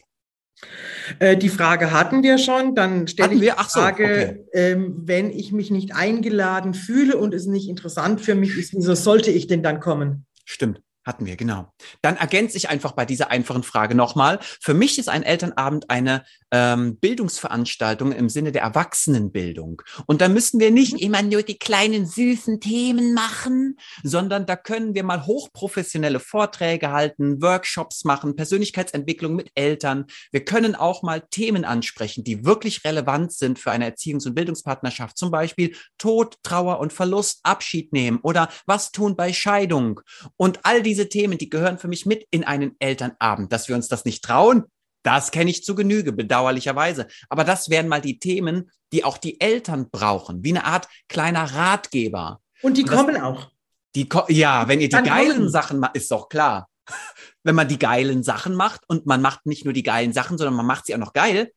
Äh, 1.18 1.36
die 1.36 1.48
Frage 1.48 1.90
hatten 1.90 2.22
wir 2.22 2.38
schon. 2.38 2.74
Dann 2.74 3.06
stelle 3.08 3.34
ich 3.34 3.40
die 3.40 3.48
Frage, 3.48 4.04
so, 4.04 4.10
okay. 4.10 4.44
ähm, 4.52 4.94
wenn 5.04 5.30
ich 5.30 5.52
mich 5.52 5.70
nicht 5.70 5.94
eingeladen 5.94 6.74
fühle 6.74 7.16
und 7.16 7.34
es 7.34 7.46
nicht 7.46 7.68
interessant 7.68 8.20
für 8.20 8.34
mich 8.34 8.56
ist, 8.56 8.74
wieso 8.74 8.94
sollte 8.94 9.30
ich 9.30 9.46
denn 9.46 9.62
dann 9.62 9.80
kommen? 9.80 10.26
Stimmt. 10.44 10.80
Hatten 11.04 11.26
wir, 11.26 11.36
genau. 11.36 11.72
Dann 12.00 12.16
ergänze 12.16 12.56
ich 12.56 12.68
einfach 12.68 12.92
bei 12.92 13.04
dieser 13.04 13.30
einfachen 13.30 13.64
Frage 13.64 13.96
nochmal. 13.96 14.38
Für 14.60 14.72
mich 14.72 15.00
ist 15.00 15.08
ein 15.08 15.24
Elternabend 15.24 15.90
eine 15.90 16.24
ähm, 16.52 16.96
Bildungsveranstaltung 16.96 18.12
im 18.12 18.28
Sinne 18.28 18.52
der 18.52 18.62
Erwachsenenbildung. 18.62 19.82
Und 20.06 20.20
da 20.20 20.28
müssen 20.28 20.60
wir 20.60 20.70
nicht 20.70 20.92
mhm. 20.92 20.98
immer 20.98 21.22
nur 21.22 21.42
die 21.42 21.58
kleinen 21.58 22.06
süßen 22.06 22.60
Themen 22.60 23.14
machen, 23.14 23.78
sondern 24.04 24.46
da 24.46 24.54
können 24.54 24.94
wir 24.94 25.02
mal 25.02 25.26
hochprofessionelle 25.26 26.20
Vorträge 26.20 26.92
halten, 26.92 27.42
Workshops 27.42 28.04
machen, 28.04 28.36
Persönlichkeitsentwicklung 28.36 29.34
mit 29.34 29.50
Eltern. 29.56 30.06
Wir 30.30 30.44
können 30.44 30.76
auch 30.76 31.02
mal 31.02 31.20
Themen 31.30 31.64
ansprechen, 31.64 32.22
die 32.22 32.44
wirklich 32.44 32.84
relevant 32.84 33.32
sind 33.32 33.58
für 33.58 33.72
eine 33.72 33.90
Erziehungs- 33.90 34.28
und 34.28 34.34
Bildungspartnerschaft. 34.34 35.18
Zum 35.18 35.32
Beispiel 35.32 35.74
Tod, 35.98 36.36
Trauer 36.44 36.78
und 36.78 36.92
Verlust, 36.92 37.40
Abschied 37.42 37.92
nehmen 37.92 38.20
oder 38.22 38.48
was 38.66 38.92
tun 38.92 39.16
bei 39.16 39.32
Scheidung. 39.32 40.00
Und 40.36 40.60
all 40.62 40.82
die 40.82 40.91
diese 40.92 41.08
Themen, 41.08 41.38
die 41.38 41.48
gehören 41.48 41.78
für 41.78 41.88
mich 41.88 42.04
mit 42.04 42.26
in 42.30 42.44
einen 42.44 42.76
Elternabend. 42.78 43.50
Dass 43.50 43.66
wir 43.66 43.74
uns 43.74 43.88
das 43.88 44.04
nicht 44.04 44.22
trauen, 44.22 44.64
das 45.02 45.30
kenne 45.30 45.50
ich 45.50 45.64
zu 45.64 45.74
Genüge, 45.74 46.12
bedauerlicherweise. 46.12 47.06
Aber 47.30 47.44
das 47.44 47.70
wären 47.70 47.88
mal 47.88 48.02
die 48.02 48.18
Themen, 48.18 48.70
die 48.92 49.04
auch 49.04 49.16
die 49.16 49.40
Eltern 49.40 49.88
brauchen, 49.90 50.44
wie 50.44 50.50
eine 50.50 50.66
Art 50.66 50.86
kleiner 51.08 51.44
Ratgeber. 51.44 52.40
Und 52.60 52.76
die 52.76 52.82
Und 52.82 52.90
das, 52.90 53.00
kommen 53.00 53.16
auch. 53.22 53.50
Die 53.94 54.06
ja, 54.28 54.68
wenn 54.68 54.80
ihr 54.80 54.88
die 54.88 54.94
Dann 54.96 55.04
geilen 55.04 55.36
kommen. 55.36 55.50
Sachen 55.50 55.78
macht, 55.80 55.96
ist 55.96 56.10
doch 56.10 56.28
klar. 56.28 56.68
wenn 57.42 57.54
man 57.54 57.68
die 57.68 57.78
geilen 57.78 58.22
Sachen 58.22 58.54
macht 58.54 58.82
und 58.86 59.06
man 59.06 59.22
macht 59.22 59.46
nicht 59.46 59.64
nur 59.64 59.72
die 59.72 59.82
geilen 59.82 60.12
Sachen, 60.12 60.36
sondern 60.36 60.54
man 60.54 60.66
macht 60.66 60.86
sie 60.86 60.94
auch 60.94 60.98
noch 60.98 61.14
geil, 61.14 61.52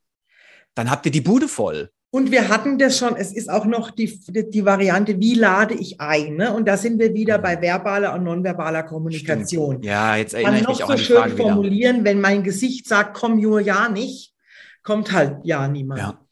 dann 0.75 0.89
habt 0.89 1.06
ihr 1.06 1.12
die 1.12 1.22
Bude 1.22 1.50
voll. 1.50 1.92
Und 2.15 2.31
wir 2.31 2.48
hatten 2.48 2.77
das 2.77 2.98
schon, 2.98 3.17
es 3.17 3.34
ist 3.34 3.50
auch 3.50 3.65
noch 3.65 3.91
die, 3.91 4.17
die 4.29 4.63
Variante, 4.63 5.19
wie 5.19 5.34
lade 5.34 5.74
ich 5.74 6.00
ein? 6.00 6.38
Ne? 6.38 6.53
Und 6.53 6.65
da 6.65 6.77
sind 6.77 6.98
wir 6.98 7.13
wieder 7.13 7.39
bei 7.39 7.62
verbaler 7.62 8.13
und 8.13 8.24
nonverbaler 8.24 8.84
Kommunikation. 8.84 9.72
Stimmt. 9.72 9.86
Ja, 9.86 10.15
jetzt 10.15 10.34
erinnere 10.34 10.62
ich 10.62 10.67
mich 10.69 10.84
auch 10.84 10.88
so 10.88 10.93
an 10.93 10.98
die 10.98 11.03
schön 11.03 11.17
Frage 11.17 11.36
formulieren, 11.36 11.95
wieder. 11.98 12.05
wenn 12.05 12.22
mein 12.22 12.43
Gesicht 12.43 12.88
sagt, 12.88 13.17
komm 13.17 13.41
nur 13.41 13.60
ja 13.60 13.89
nicht, 13.89 14.34
kommt 14.81 15.12
halt 15.12 15.39
ja 15.43 15.67
niemand. 15.67 16.00
Ja. 16.00 16.25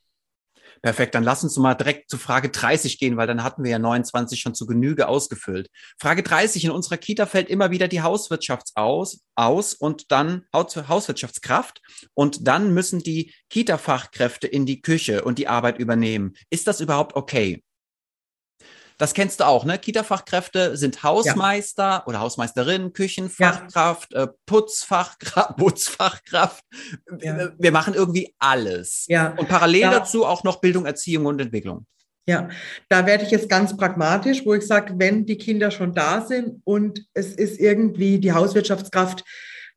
Perfekt, 0.83 1.15
dann 1.15 1.23
lass 1.23 1.45
uns 1.45 1.55
mal 1.55 1.75
direkt 1.75 2.09
zu 2.09 2.17
Frage 2.17 2.49
30 2.49 2.99
gehen, 2.99 3.15
weil 3.15 3.25
dann 3.25 3.41
hatten 3.41 3.63
wir 3.63 3.71
ja 3.71 3.79
29 3.79 4.41
schon 4.41 4.53
zu 4.53 4.65
Genüge 4.65 5.07
ausgefüllt. 5.07 5.69
Frage 5.97 6.23
30, 6.23 6.65
in 6.65 6.71
unserer 6.71 6.97
Kita 6.97 7.25
fällt 7.25 7.47
immer 7.47 7.71
wieder 7.71 7.87
die 7.87 8.01
Hauswirtschaft 8.01 8.71
aus, 8.75 9.21
aus 9.35 9.73
und 9.73 10.11
dann 10.11 10.43
Hauswirtschaftskraft 10.53 11.81
und 12.13 12.49
dann 12.49 12.73
müssen 12.73 12.99
die 12.99 13.33
Kita-Fachkräfte 13.49 14.47
in 14.47 14.65
die 14.65 14.81
Küche 14.81 15.23
und 15.23 15.39
die 15.39 15.47
Arbeit 15.47 15.79
übernehmen. 15.79 16.33
Ist 16.49 16.67
das 16.67 16.81
überhaupt 16.81 17.15
okay? 17.15 17.63
Das 18.97 19.13
kennst 19.13 19.39
du 19.39 19.47
auch, 19.47 19.65
ne? 19.65 19.77
Kita-Fachkräfte 19.77 20.77
sind 20.77 21.03
Hausmeister 21.03 21.83
ja. 21.83 22.03
oder 22.05 22.19
Hausmeisterin, 22.19 22.93
Küchenfachkraft, 22.93 24.13
ja. 24.13 24.23
äh, 24.23 24.27
Putzfachkraft, 24.45 25.55
Putzfachkraft. 25.57 26.63
Ja. 27.21 27.51
Wir 27.57 27.71
machen 27.71 27.93
irgendwie 27.93 28.33
alles. 28.39 29.05
Ja. 29.07 29.33
Und 29.37 29.49
parallel 29.49 29.91
dazu 29.91 30.25
auch 30.25 30.43
noch 30.43 30.61
Bildung, 30.61 30.85
Erziehung 30.85 31.25
und 31.25 31.41
Entwicklung. 31.41 31.85
Ja, 32.25 32.47
da 32.87 33.05
werde 33.05 33.25
ich 33.25 33.31
jetzt 33.31 33.49
ganz 33.49 33.75
pragmatisch, 33.75 34.45
wo 34.45 34.53
ich 34.53 34.65
sage, 34.65 34.93
wenn 34.97 35.25
die 35.25 35.37
Kinder 35.37 35.71
schon 35.71 35.93
da 35.93 36.21
sind 36.21 36.61
und 36.63 37.05
es 37.13 37.33
ist 37.33 37.59
irgendwie 37.59 38.19
die 38.19 38.31
Hauswirtschaftskraft 38.31 39.25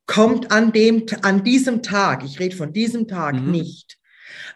kommt 0.06 0.52
an 0.52 0.70
dem, 0.70 1.06
an 1.22 1.42
diesem 1.42 1.82
Tag, 1.82 2.24
ich 2.24 2.38
rede 2.38 2.56
von 2.56 2.72
diesem 2.72 3.08
Tag 3.08 3.34
mhm. 3.34 3.50
nicht, 3.50 3.98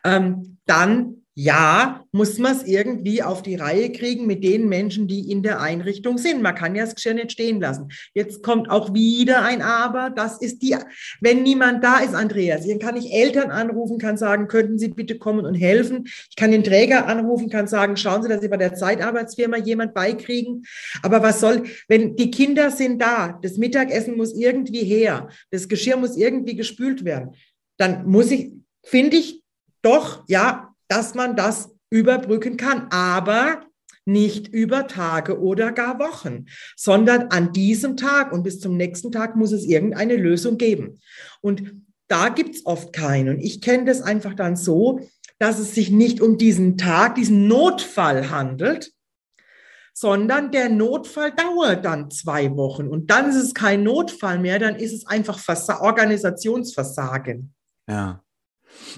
ähm, 0.05 0.59
dann 0.67 1.25
ja, 1.42 2.04
muss 2.12 2.37
man 2.37 2.54
es 2.54 2.64
irgendwie 2.64 3.23
auf 3.23 3.40
die 3.40 3.54
Reihe 3.54 3.90
kriegen 3.92 4.26
mit 4.26 4.44
den 4.44 4.68
Menschen, 4.68 5.09
die 5.09 5.30
in 5.30 5.42
der 5.42 5.62
Einrichtung 5.62 6.18
sind. 6.18 6.42
Man 6.42 6.54
kann 6.54 6.75
ja 6.75 6.85
das 6.85 6.94
Geschirr 6.94 7.14
nicht 7.14 7.32
stehen 7.32 7.62
lassen. 7.62 7.88
Jetzt 8.12 8.42
kommt 8.42 8.68
auch 8.68 8.92
wieder 8.92 9.42
ein 9.42 9.62
Aber. 9.62 10.11
Das 10.11 10.42
ist 10.42 10.61
die, 10.61 10.76
wenn 11.23 11.42
niemand 11.42 11.82
da 11.82 12.00
ist, 12.00 12.14
Andreas, 12.14 12.66
dann 12.66 12.78
kann 12.78 12.94
ich 12.94 13.14
Eltern 13.14 13.50
anrufen, 13.50 13.97
kann 13.97 14.18
sagen, 14.18 14.49
könnten 14.49 14.78
Sie 14.78 14.88
bitte 14.88 15.16
kommen 15.16 15.47
und 15.47 15.54
helfen. 15.54 16.04
Ich 16.04 16.37
kann 16.37 16.50
den 16.50 16.62
Träger 16.62 17.06
anrufen, 17.06 17.49
kann 17.49 17.66
sagen, 17.66 17.97
schauen 17.97 18.23
Sie, 18.23 18.28
dass 18.28 18.42
Sie 18.42 18.49
bei 18.49 18.59
der 18.59 18.75
Zeitarbeitsfirma 18.75 19.56
jemand 19.56 19.94
beikriegen. 19.94 20.64
Aber 21.02 21.23
was 21.23 21.40
soll, 21.40 21.62
wenn 21.88 22.16
die 22.16 22.30
Kinder 22.30 22.70
sind 22.70 23.00
da, 23.00 23.38
das 23.40 23.56
Mittagessen 23.56 24.18
muss 24.18 24.35
irgendwie 24.35 24.85
her, 24.85 25.30
das 25.50 25.68
Geschirr 25.68 25.97
muss 25.97 26.18
irgendwie 26.18 26.56
gespült 26.56 27.06
werden, 27.06 27.30
dann 27.78 28.06
muss 28.06 28.30
ich, 28.30 28.52
finde 28.85 29.16
ich, 29.16 29.42
doch, 29.80 30.25
ja, 30.28 30.70
dass 30.90 31.14
man 31.14 31.37
das 31.37 31.70
überbrücken 31.88 32.56
kann. 32.56 32.88
Aber 32.90 33.62
nicht 34.04 34.49
über 34.49 34.87
Tage 34.88 35.40
oder 35.40 35.73
gar 35.73 35.99
Wochen, 35.99 36.47
sondern 36.76 37.28
an 37.28 37.52
diesem 37.52 37.97
Tag 37.97 38.32
und 38.32 38.42
bis 38.42 38.59
zum 38.59 38.76
nächsten 38.76 39.12
Tag 39.12 39.37
muss 39.37 39.52
es 39.52 39.64
irgendeine 39.64 40.16
Lösung 40.16 40.59
geben. 40.59 41.00
Und 41.40 41.85
da 42.09 42.28
gibt 42.28 42.56
es 42.56 42.66
oft 42.66 42.92
keine. 42.92 43.30
Und 43.30 43.38
ich 43.38 43.61
kenne 43.61 43.85
das 43.85 44.02
einfach 44.02 44.35
dann 44.35 44.56
so, 44.56 45.00
dass 45.38 45.59
es 45.59 45.75
sich 45.75 45.90
nicht 45.90 46.20
um 46.20 46.38
diesen 46.38 46.76
Tag, 46.76 47.14
diesen 47.14 47.47
Notfall 47.47 48.30
handelt, 48.30 48.92
sondern 49.94 50.50
der 50.50 50.70
Notfall 50.70 51.32
dauert 51.32 51.85
dann 51.85 52.11
zwei 52.11 52.56
Wochen. 52.56 52.88
Und 52.88 53.11
dann 53.11 53.28
ist 53.28 53.37
es 53.37 53.54
kein 53.54 53.85
Notfall 53.85 54.38
mehr, 54.38 54.59
dann 54.59 54.75
ist 54.76 54.92
es 54.92 55.06
einfach 55.06 55.38
Versa 55.38 55.80
Organisationsversagen. 55.80 57.54
Ja. 57.88 58.23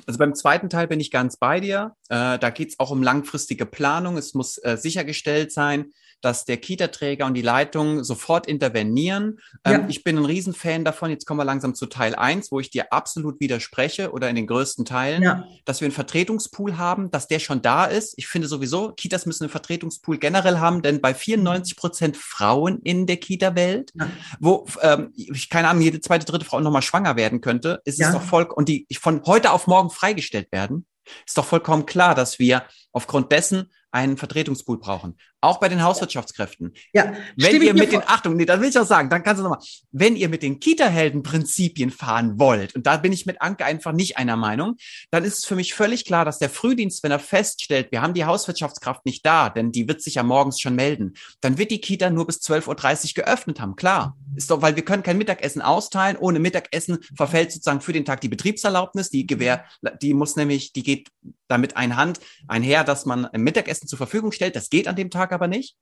Also 0.07 0.19
beim 0.19 0.35
zweiten 0.35 0.69
Teil 0.69 0.89
bin 0.89 1.01
ich 1.01 1.11
ganz 1.11 1.37
bei 1.37 1.61
dir. 1.61 1.97
Äh, 2.09 2.39
da 2.39 2.51
geht 2.51 2.71
es 2.71 2.79
auch 2.79 2.91
um 2.91 3.03
langfristige 3.03 3.67
Planung. 3.67 4.17
Es 4.17 4.35
muss 4.35 4.59
äh, 4.59 4.77
sichergestellt 4.77 5.53
sein, 5.53 5.93
dass 6.23 6.45
der 6.45 6.57
Kita-Träger 6.57 7.27
und 7.27 7.35
die 7.35 7.43
Leitung 7.43 8.05
sofort 8.05 8.47
intervenieren. 8.47 9.41
Ähm, 9.65 9.73
ja. 9.73 9.87
Ich 9.89 10.05
bin 10.05 10.17
ein 10.17 10.25
Riesenfan 10.25 10.85
davon. 10.85 11.11
Jetzt 11.11 11.27
kommen 11.27 11.39
wir 11.39 11.45
langsam 11.45 11.75
zu 11.75 11.87
Teil 11.87 12.15
1, 12.15 12.51
wo 12.51 12.61
ich 12.61 12.71
dir 12.71 12.93
absolut 12.93 13.41
widerspreche 13.41 14.13
oder 14.13 14.31
in 14.31 14.37
den 14.37 14.47
größten 14.47 14.85
Teilen, 14.85 15.23
ja. 15.23 15.45
dass 15.65 15.81
wir 15.81 15.87
einen 15.87 15.95
Vertretungspool 15.95 16.79
haben, 16.79 17.11
dass 17.11 17.29
der 17.29 17.41
schon 17.41 17.61
da 17.61 17.85
ist. 17.85 18.15
Ich 18.17 18.29
finde 18.29 18.49
sowieso, 18.49 18.93
Kitas 18.93 19.27
müssen 19.27 19.45
einen 19.45 19.51
Vertretungspool 19.51 20.19
generell 20.19 20.59
haben, 20.59 20.83
denn 20.83 21.01
bei 21.01 21.13
94 21.13 21.77
Prozent 21.77 22.17
Frauen 22.17 22.81
in 22.83 23.07
der 23.07 23.17
Kita-Welt, 23.17 23.93
ja. 23.95 24.09
wo 24.41 24.67
ähm, 24.81 25.13
ich 25.15 25.51
keine 25.51 25.69
Ahnung, 25.69 25.83
jede 25.83 26.01
zweite, 26.01 26.25
dritte 26.25 26.45
Frau 26.45 26.61
nochmal 26.61 26.83
schwanger 26.83 27.17
werden 27.17 27.41
könnte, 27.41 27.81
ist 27.85 28.01
es 28.01 28.13
doch 28.13 28.23
voll 28.23 28.45
und 28.45 28.69
die 28.69 28.87
von 28.99 29.23
heute 29.27 29.51
auf 29.51 29.67
morgen 29.67 29.91
freigestellt 29.91 30.51
werden, 30.53 30.87
ist 31.27 31.37
doch 31.37 31.45
vollkommen 31.45 31.87
klar, 31.87 32.15
dass 32.15 32.39
wir 32.39 32.65
aufgrund 32.93 33.33
dessen 33.33 33.71
einen 33.93 34.17
Vertretungspool 34.17 34.79
brauchen. 34.79 35.17
Auch 35.41 35.59
bei 35.59 35.69
den 35.69 35.83
Hauswirtschaftskräften. 35.83 36.73
Ja, 36.93 37.13
wenn 37.37 37.61
ihr 37.61 37.75
mit 37.75 37.93
den, 37.93 38.03
Achtung, 38.07 38.37
nee, 38.37 38.45
das 38.45 38.61
will 38.61 38.69
ich 38.69 38.79
auch 38.79 38.87
sagen, 38.87 39.11
dann 39.11 39.23
kannst 39.23 39.41
du 39.41 39.45
nochmal, 39.45 39.61
wenn 39.91 40.17
ihr 40.17 40.29
mit 40.29 40.43
den 40.43 40.61
Kita-Helden-Prinzipien 40.61 41.91
fahren 41.91 42.39
wollt, 42.39 42.75
und 42.75 42.87
da 42.87 42.97
bin 42.97 43.13
ich 43.13 43.27
mit 43.27 43.43
Anke 43.43 43.65
einfach 43.65 43.93
nicht 43.93 44.17
einer 44.19 44.37
Meinung, 44.37 44.77
dann 45.11 45.25
ist 45.25 45.39
es 45.39 45.45
für 45.45 45.57
mich 45.57 45.75
völlig 45.75 46.05
klar, 46.05 46.25
dass 46.25 46.39
der 46.39 46.49
Frühdienst, 46.49 47.03
wenn 47.03 47.11
er 47.11 47.19
feststellt, 47.19 47.93
wir 47.93 48.03
haben 48.03 48.15
die 48.15 48.25
Hauswirtschaftskraft 48.25 49.05
nicht 49.05 49.27
da, 49.27 49.51
denn 49.51 49.73
die 49.73 49.89
wird 49.89 50.01
sich 50.01 50.15
ja 50.15 50.23
morgens 50.23 50.61
schon 50.61 50.75
melden, 50.75 51.15
dann 51.41 51.59
wird 51.59 51.71
die 51.71 51.81
Kita 51.81 52.11
nur 52.11 52.27
bis 52.27 52.39
12.30 52.39 53.19
Uhr 53.19 53.25
geöffnet 53.25 53.61
haben. 53.61 53.77
Klar. 53.77 54.17
Ist 54.35 54.51
doch, 54.51 54.63
weil 54.63 54.77
wir 54.77 54.85
können 54.85 55.03
kein 55.03 55.19
Mittagessen 55.19 55.61
austeilen. 55.61 56.17
Ohne 56.17 56.39
Mittagessen 56.39 56.99
verfällt 57.15 57.53
sozusagen 57.53 57.83
für 57.83 57.93
den 57.93 58.05
Tag 58.05 58.23
die 58.23 58.29
Betriebserlaubnis. 58.29 59.11
Die 59.11 59.27
Gewähr, 59.27 59.65
die 60.01 60.15
muss 60.15 60.37
nämlich, 60.37 60.73
die 60.73 60.83
geht 60.83 61.09
damit 61.49 61.77
einhand, 61.77 62.19
einher, 62.49 62.83
dass 62.83 63.05
man 63.05 63.29
Mittagessen 63.35 63.82
zur 63.89 63.97
Verfügung 63.97 64.33
stellt. 64.33 64.57
Das 64.57 64.71
geht 64.71 64.89
an 64.89 64.97
dem 64.97 65.11
Tag 65.11 65.33
aber 65.33 65.49
nicht. 65.49 65.77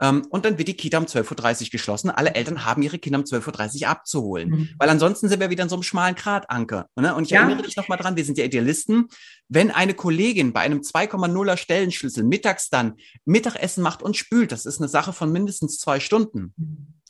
Ähm, 0.00 0.26
und 0.30 0.44
dann 0.44 0.58
wird 0.58 0.68
die 0.68 0.76
Kita 0.76 0.98
um 0.98 1.04
12.30 1.04 1.64
Uhr 1.64 1.70
geschlossen. 1.70 2.10
Alle 2.10 2.34
Eltern 2.34 2.64
haben 2.64 2.82
ihre 2.82 2.98
Kinder 2.98 3.18
um 3.18 3.24
12.30 3.24 3.82
Uhr 3.82 3.88
abzuholen. 3.88 4.50
Mhm. 4.50 4.68
Weil 4.78 4.88
ansonsten 4.88 5.28
sind 5.28 5.40
wir 5.40 5.50
wieder 5.50 5.62
in 5.62 5.68
so 5.68 5.76
einem 5.76 5.82
schmalen 5.82 6.14
Gradanker. 6.14 6.88
Ne? 6.96 7.14
Und 7.14 7.24
ich 7.24 7.30
ja. 7.30 7.42
erinnere 7.42 7.66
dich 7.66 7.76
nochmal 7.76 7.98
dran, 7.98 8.16
wir 8.16 8.24
sind 8.24 8.38
ja 8.38 8.44
Idealisten. 8.44 9.08
Wenn 9.48 9.70
eine 9.70 9.94
Kollegin 9.94 10.52
bei 10.52 10.60
einem 10.60 10.80
2,0er 10.80 11.56
Stellenschlüssel 11.56 12.24
mittags 12.24 12.68
dann 12.68 12.94
Mittagessen 13.24 13.82
macht 13.82 14.02
und 14.02 14.16
spült, 14.16 14.52
das 14.52 14.66
ist 14.66 14.80
eine 14.80 14.88
Sache 14.88 15.12
von 15.12 15.30
mindestens 15.32 15.78
zwei 15.78 16.00
Stunden. 16.00 16.54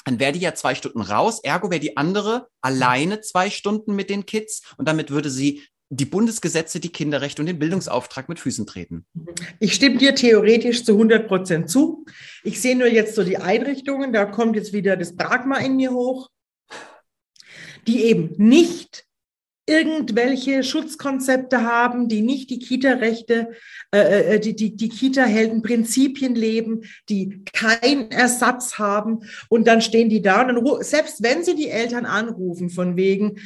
Dann 0.04 0.20
wäre 0.20 0.32
die 0.32 0.40
ja 0.40 0.54
zwei 0.54 0.74
Stunden 0.74 1.00
raus, 1.00 1.40
ergo 1.42 1.70
wäre 1.70 1.80
die 1.80 1.96
andere 1.96 2.48
alleine 2.60 3.22
zwei 3.22 3.48
Stunden 3.48 3.94
mit 3.94 4.10
den 4.10 4.26
Kids 4.26 4.62
und 4.76 4.86
damit 4.86 5.10
würde 5.10 5.30
sie 5.30 5.62
die 5.90 6.04
Bundesgesetze, 6.04 6.80
die 6.80 6.90
Kinderrechte 6.90 7.42
und 7.42 7.46
den 7.46 7.58
Bildungsauftrag 7.58 8.28
mit 8.28 8.40
Füßen 8.40 8.66
treten. 8.66 9.06
Ich 9.60 9.74
stimme 9.74 9.98
dir 9.98 10.14
theoretisch 10.14 10.84
zu 10.84 10.92
100 10.92 11.28
Prozent 11.28 11.70
zu. 11.70 12.04
Ich 12.42 12.60
sehe 12.60 12.76
nur 12.76 12.88
jetzt 12.88 13.14
so 13.14 13.22
die 13.22 13.38
Einrichtungen, 13.38 14.12
da 14.12 14.24
kommt 14.24 14.56
jetzt 14.56 14.72
wieder 14.72 14.96
das 14.96 15.14
Pragma 15.16 15.58
in 15.58 15.76
mir 15.76 15.92
hoch, 15.92 16.30
die 17.86 18.04
eben 18.04 18.34
nicht 18.38 19.06
irgendwelche 19.66 20.62
Schutzkonzepte 20.62 21.62
haben, 21.62 22.08
die 22.08 22.20
nicht 22.20 22.50
die 22.50 22.58
Kita-Rechte, 22.58 23.52
äh, 23.94 24.34
äh 24.34 24.40
die, 24.40 24.54
die, 24.54 24.76
die 24.76 24.88
Kita-Helden 24.88 25.62
Prinzipien 25.62 26.34
leben, 26.34 26.82
die 27.08 27.44
keinen 27.52 28.10
Ersatz 28.10 28.78
haben. 28.78 29.20
Und 29.48 29.66
dann 29.66 29.80
stehen 29.80 30.08
die 30.08 30.22
da 30.22 30.42
und 30.42 30.48
dann, 30.48 30.82
selbst 30.82 31.22
wenn 31.22 31.44
sie 31.44 31.54
die 31.54 31.70
Eltern 31.70 32.04
anrufen 32.06 32.70
von 32.70 32.96
wegen, 32.96 33.36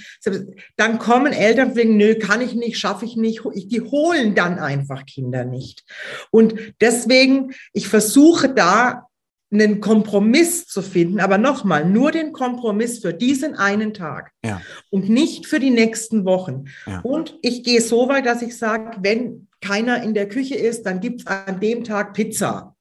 dann 0.77 0.99
kommen 0.99 1.33
Eltern 1.33 1.77
wegen, 1.77 1.97
nö, 1.97 2.17
kann 2.17 2.41
ich 2.41 2.55
nicht, 2.55 2.79
schaffe 2.79 3.05
ich 3.05 3.17
nicht. 3.17 3.43
Die 3.55 3.81
holen 3.81 4.35
dann 4.35 4.59
einfach 4.59 5.07
Kinder 5.07 5.45
nicht. 5.45 5.85
Und 6.31 6.55
deswegen, 6.81 7.53
ich 7.73 7.89
versuche 7.89 8.49
da 8.49 9.08
einen 9.51 9.81
Kompromiss 9.81 10.67
zu 10.67 10.83
finden, 10.83 11.21
aber 11.21 11.39
nochmal, 11.39 11.85
nur 11.85 12.13
den 12.13 12.33
Kompromiss 12.33 12.99
für 12.99 13.15
diesen 13.15 13.55
einen 13.55 13.95
Tag 13.95 14.33
ja. 14.45 14.61
und 14.91 15.09
nicht 15.09 15.47
für 15.47 15.59
die 15.59 15.71
nächsten 15.71 16.25
Wochen. 16.25 16.67
Ja. 16.87 17.01
Und 17.01 17.39
ich 17.43 17.63
gehe 17.63 17.81
so 17.81 18.09
weit, 18.09 18.27
dass 18.27 18.43
ich 18.43 18.57
sage, 18.57 18.99
wenn 19.01 19.49
keiner 19.61 20.03
in 20.03 20.15
der 20.15 20.29
Küche 20.29 20.55
ist, 20.55 20.85
dann 20.85 21.01
gibt 21.01 21.23
es 21.23 21.27
an 21.27 21.61
dem 21.61 21.85
Tag 21.85 22.13
Pizza. 22.13 22.77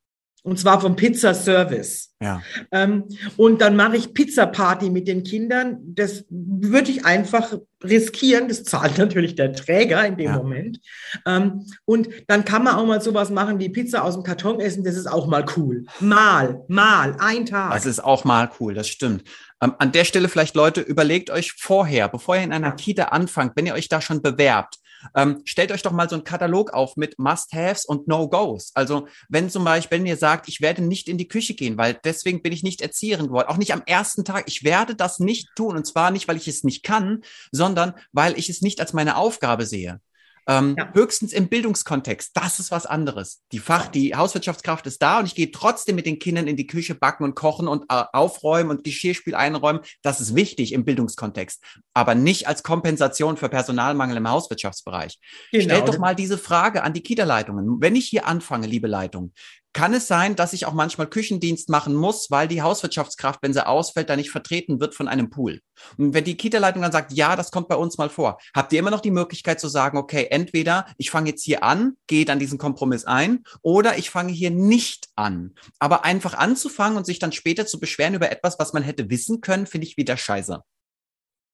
Und 0.48 0.58
zwar 0.58 0.80
vom 0.80 0.96
Pizzaservice. 0.96 2.14
Ja. 2.22 2.42
Ähm, 2.72 3.04
und 3.36 3.60
dann 3.60 3.76
mache 3.76 3.98
ich 3.98 4.14
Pizza-Party 4.14 4.90
mit 4.90 5.06
den 5.06 5.24
Kindern. 5.24 5.80
Das 5.82 6.24
würde 6.30 6.90
ich 6.90 7.04
einfach 7.04 7.58
riskieren. 7.84 8.48
Das 8.48 8.64
zahlt 8.64 8.98
natürlich 8.98 9.36
der 9.36 9.52
Träger 9.52 10.06
in 10.06 10.16
dem 10.16 10.28
ja. 10.28 10.38
Moment. 10.38 10.80
Ähm, 11.26 11.66
und 11.84 12.08
dann 12.28 12.46
kann 12.46 12.64
man 12.64 12.76
auch 12.76 12.86
mal 12.86 13.02
sowas 13.02 13.30
machen 13.30 13.60
wie 13.60 13.68
Pizza 13.68 14.06
aus 14.06 14.14
dem 14.14 14.24
Karton 14.24 14.62
essen. 14.62 14.86
Das 14.86 14.96
ist 14.96 15.08
auch 15.08 15.28
mal 15.28 15.44
cool. 15.58 15.84
Mal, 16.00 16.64
mal, 16.70 17.18
ein 17.20 17.46
Tag. 17.46 17.74
Das 17.74 17.86
ist 17.86 18.02
auch 18.02 18.24
mal 18.24 18.50
cool, 18.62 18.74
das 18.74 18.88
stimmt. 18.88 19.26
Ähm, 19.62 19.74
an 19.80 19.92
der 19.92 20.06
Stelle 20.06 20.30
vielleicht, 20.30 20.56
Leute, 20.56 20.80
überlegt 20.80 21.30
euch 21.30 21.52
vorher, 21.58 22.08
bevor 22.08 22.38
ihr 22.38 22.44
in 22.44 22.54
einer 22.54 22.72
Kita 22.72 23.10
anfangt, 23.10 23.52
wenn 23.58 23.66
ihr 23.66 23.74
euch 23.74 23.90
da 23.90 24.00
schon 24.00 24.22
bewerbt, 24.22 24.78
ähm, 25.16 25.42
stellt 25.46 25.72
euch 25.72 25.82
doch 25.82 25.92
mal 25.92 26.10
so 26.10 26.16
einen 26.16 26.24
Katalog 26.24 26.74
auf 26.74 26.96
mit 26.96 27.20
Must-Haves 27.20 27.86
und 27.86 28.08
No-Gos. 28.08 28.72
Also 28.74 29.08
wenn 29.30 29.50
zum 29.50 29.64
Beispiel, 29.64 30.00
wenn 30.00 30.06
ihr 30.06 30.18
sagt, 30.18 30.48
ich 30.48 30.62
werde 30.62 30.84
nicht 30.84 31.08
in 31.08 31.18
die 31.18 31.28
Küche 31.28 31.54
gehen, 31.54 31.78
weil 31.78 32.00
deswegen 32.04 32.42
bin 32.42 32.54
ich 32.54 32.64
nicht 32.64 32.82
Erzieherin 32.82 33.28
geworden, 33.28 33.50
auch 33.50 33.58
nicht 33.58 33.74
am 33.74 33.84
ersten 33.86 34.26
Tag, 34.26 34.46
ich 34.48 34.64
werde 34.64 34.96
das 34.96 35.20
nicht 35.20 35.50
tun. 35.56 35.76
Und 35.78 35.86
zwar 35.86 36.12
nicht, 36.12 36.28
weil 36.28 36.38
ich 36.38 36.48
es 36.48 36.64
nicht 36.64 36.84
kann, 36.84 37.22
sondern 37.52 37.94
weil 38.12 38.38
ich 38.38 38.50
es 38.50 38.62
nicht 38.62 38.80
als 38.80 38.94
meine 38.94 39.18
Aufgabe 39.18 39.66
sehe. 39.66 40.00
Ähm, 40.48 40.76
ja. 40.78 40.90
Höchstens 40.94 41.34
im 41.34 41.50
Bildungskontext. 41.50 42.32
Das 42.34 42.60
ist 42.60 42.72
was 42.72 42.86
anderes. 42.86 43.44
Die 43.52 43.60
Fach, 43.60 43.88
die 43.88 44.16
Hauswirtschaftskraft 44.16 44.88
ist 44.88 45.02
da 45.02 45.20
und 45.20 45.26
ich 45.26 45.36
gehe 45.36 45.52
trotzdem 45.52 45.96
mit 45.96 46.06
den 46.06 46.20
Kindern 46.20 46.48
in 46.48 46.56
die 46.56 46.68
Küche 46.68 46.96
backen 46.96 47.24
und 47.24 47.36
kochen 47.36 47.68
und 47.68 47.84
äh, 47.90 48.04
aufräumen 48.14 48.70
und 48.72 48.84
Geschirrspiel 48.84 49.36
einräumen. 49.36 49.82
Das 50.02 50.22
ist 50.22 50.36
wichtig 50.36 50.72
im 50.72 50.86
Bildungskontext, 50.86 51.62
aber 51.94 52.16
nicht 52.16 52.48
als 52.48 52.64
Kompensation 52.64 53.36
für 53.36 53.50
Personalmangel 53.50 54.18
im 54.18 54.30
Hauswirtschaftsbereich. 54.30 55.20
Genau. 55.52 55.64
Stellt 55.66 55.88
doch 55.88 55.98
mal 55.98 56.16
diese 56.16 56.38
Frage 56.38 56.84
an 56.84 56.94
die 56.94 57.02
Kita-Leitungen. 57.02 57.82
Wenn 57.82 57.96
ich 57.96 58.06
hier 58.06 58.26
anfange, 58.26 58.68
liebe 58.68 58.88
Leitung, 58.88 59.34
kann 59.74 59.94
es 59.94 60.08
sein, 60.08 60.36
dass 60.36 60.54
ich 60.54 60.66
auch 60.66 60.74
manchmal 60.74 61.08
Küchendienst 61.08 61.70
machen 61.70 61.94
muss, 61.94 62.32
weil 62.32 62.48
die 62.48 62.62
Hauswirtschaftskraft, 62.62 63.42
wenn 63.44 63.54
sie 63.54 63.66
ausfällt, 63.66 64.10
da 64.10 64.16
nicht 64.16 64.32
vertreten 64.32 64.80
wird 64.80 64.96
von 64.96 65.08
einem 65.08 65.30
Pool. 65.30 65.62
Und 65.98 66.14
wenn 66.14 66.24
die 66.24 66.36
Kita-Leitung 66.36 66.82
dann 66.82 66.92
sagt, 66.92 67.14
ja, 67.14 67.36
das 67.36 67.52
kommt 67.52 67.68
bei 67.68 67.76
uns 67.76 67.98
mal 67.98 68.10
vor, 68.10 68.40
habt 68.56 68.74
ihr 68.74 68.80
immer 68.80 68.92
noch 68.92 69.02
die 69.02 69.12
Möglichkeit 69.12 69.60
zu 69.60 69.68
sagen, 69.68 69.98
okay, 69.98 70.28
entweder 70.32 70.88
ich 70.98 71.12
fange 71.12 71.30
jetzt 71.30 71.44
hier 71.44 71.64
an, 71.64 71.98
gehe 72.08 72.26
dann 72.26 72.40
diesen 72.40 72.58
Kompromiss 72.58 73.06
ein, 73.06 73.44
oder 73.62 73.98
ich 73.98 74.10
fange 74.10 74.34
hier 74.34 74.52
nicht 74.52 75.10
an. 75.16 75.54
Aber 75.80 76.06
einfach 76.06 76.34
anzufangen 76.34 76.98
und 76.98 77.06
sich 77.06 77.20
dann 77.20 77.32
später 77.32 77.66
zu 77.66 77.80
beschweren 77.80 78.16
über 78.16 78.32
etwas, 78.32 78.58
was 78.60 78.74
man 78.74 78.84
hätte 78.84 79.10
wissen 79.10 79.42
können, 79.42 79.68
finde 79.68 79.88
ich 79.88 79.98
wieder 79.98 80.18
scheiße. 80.18 80.62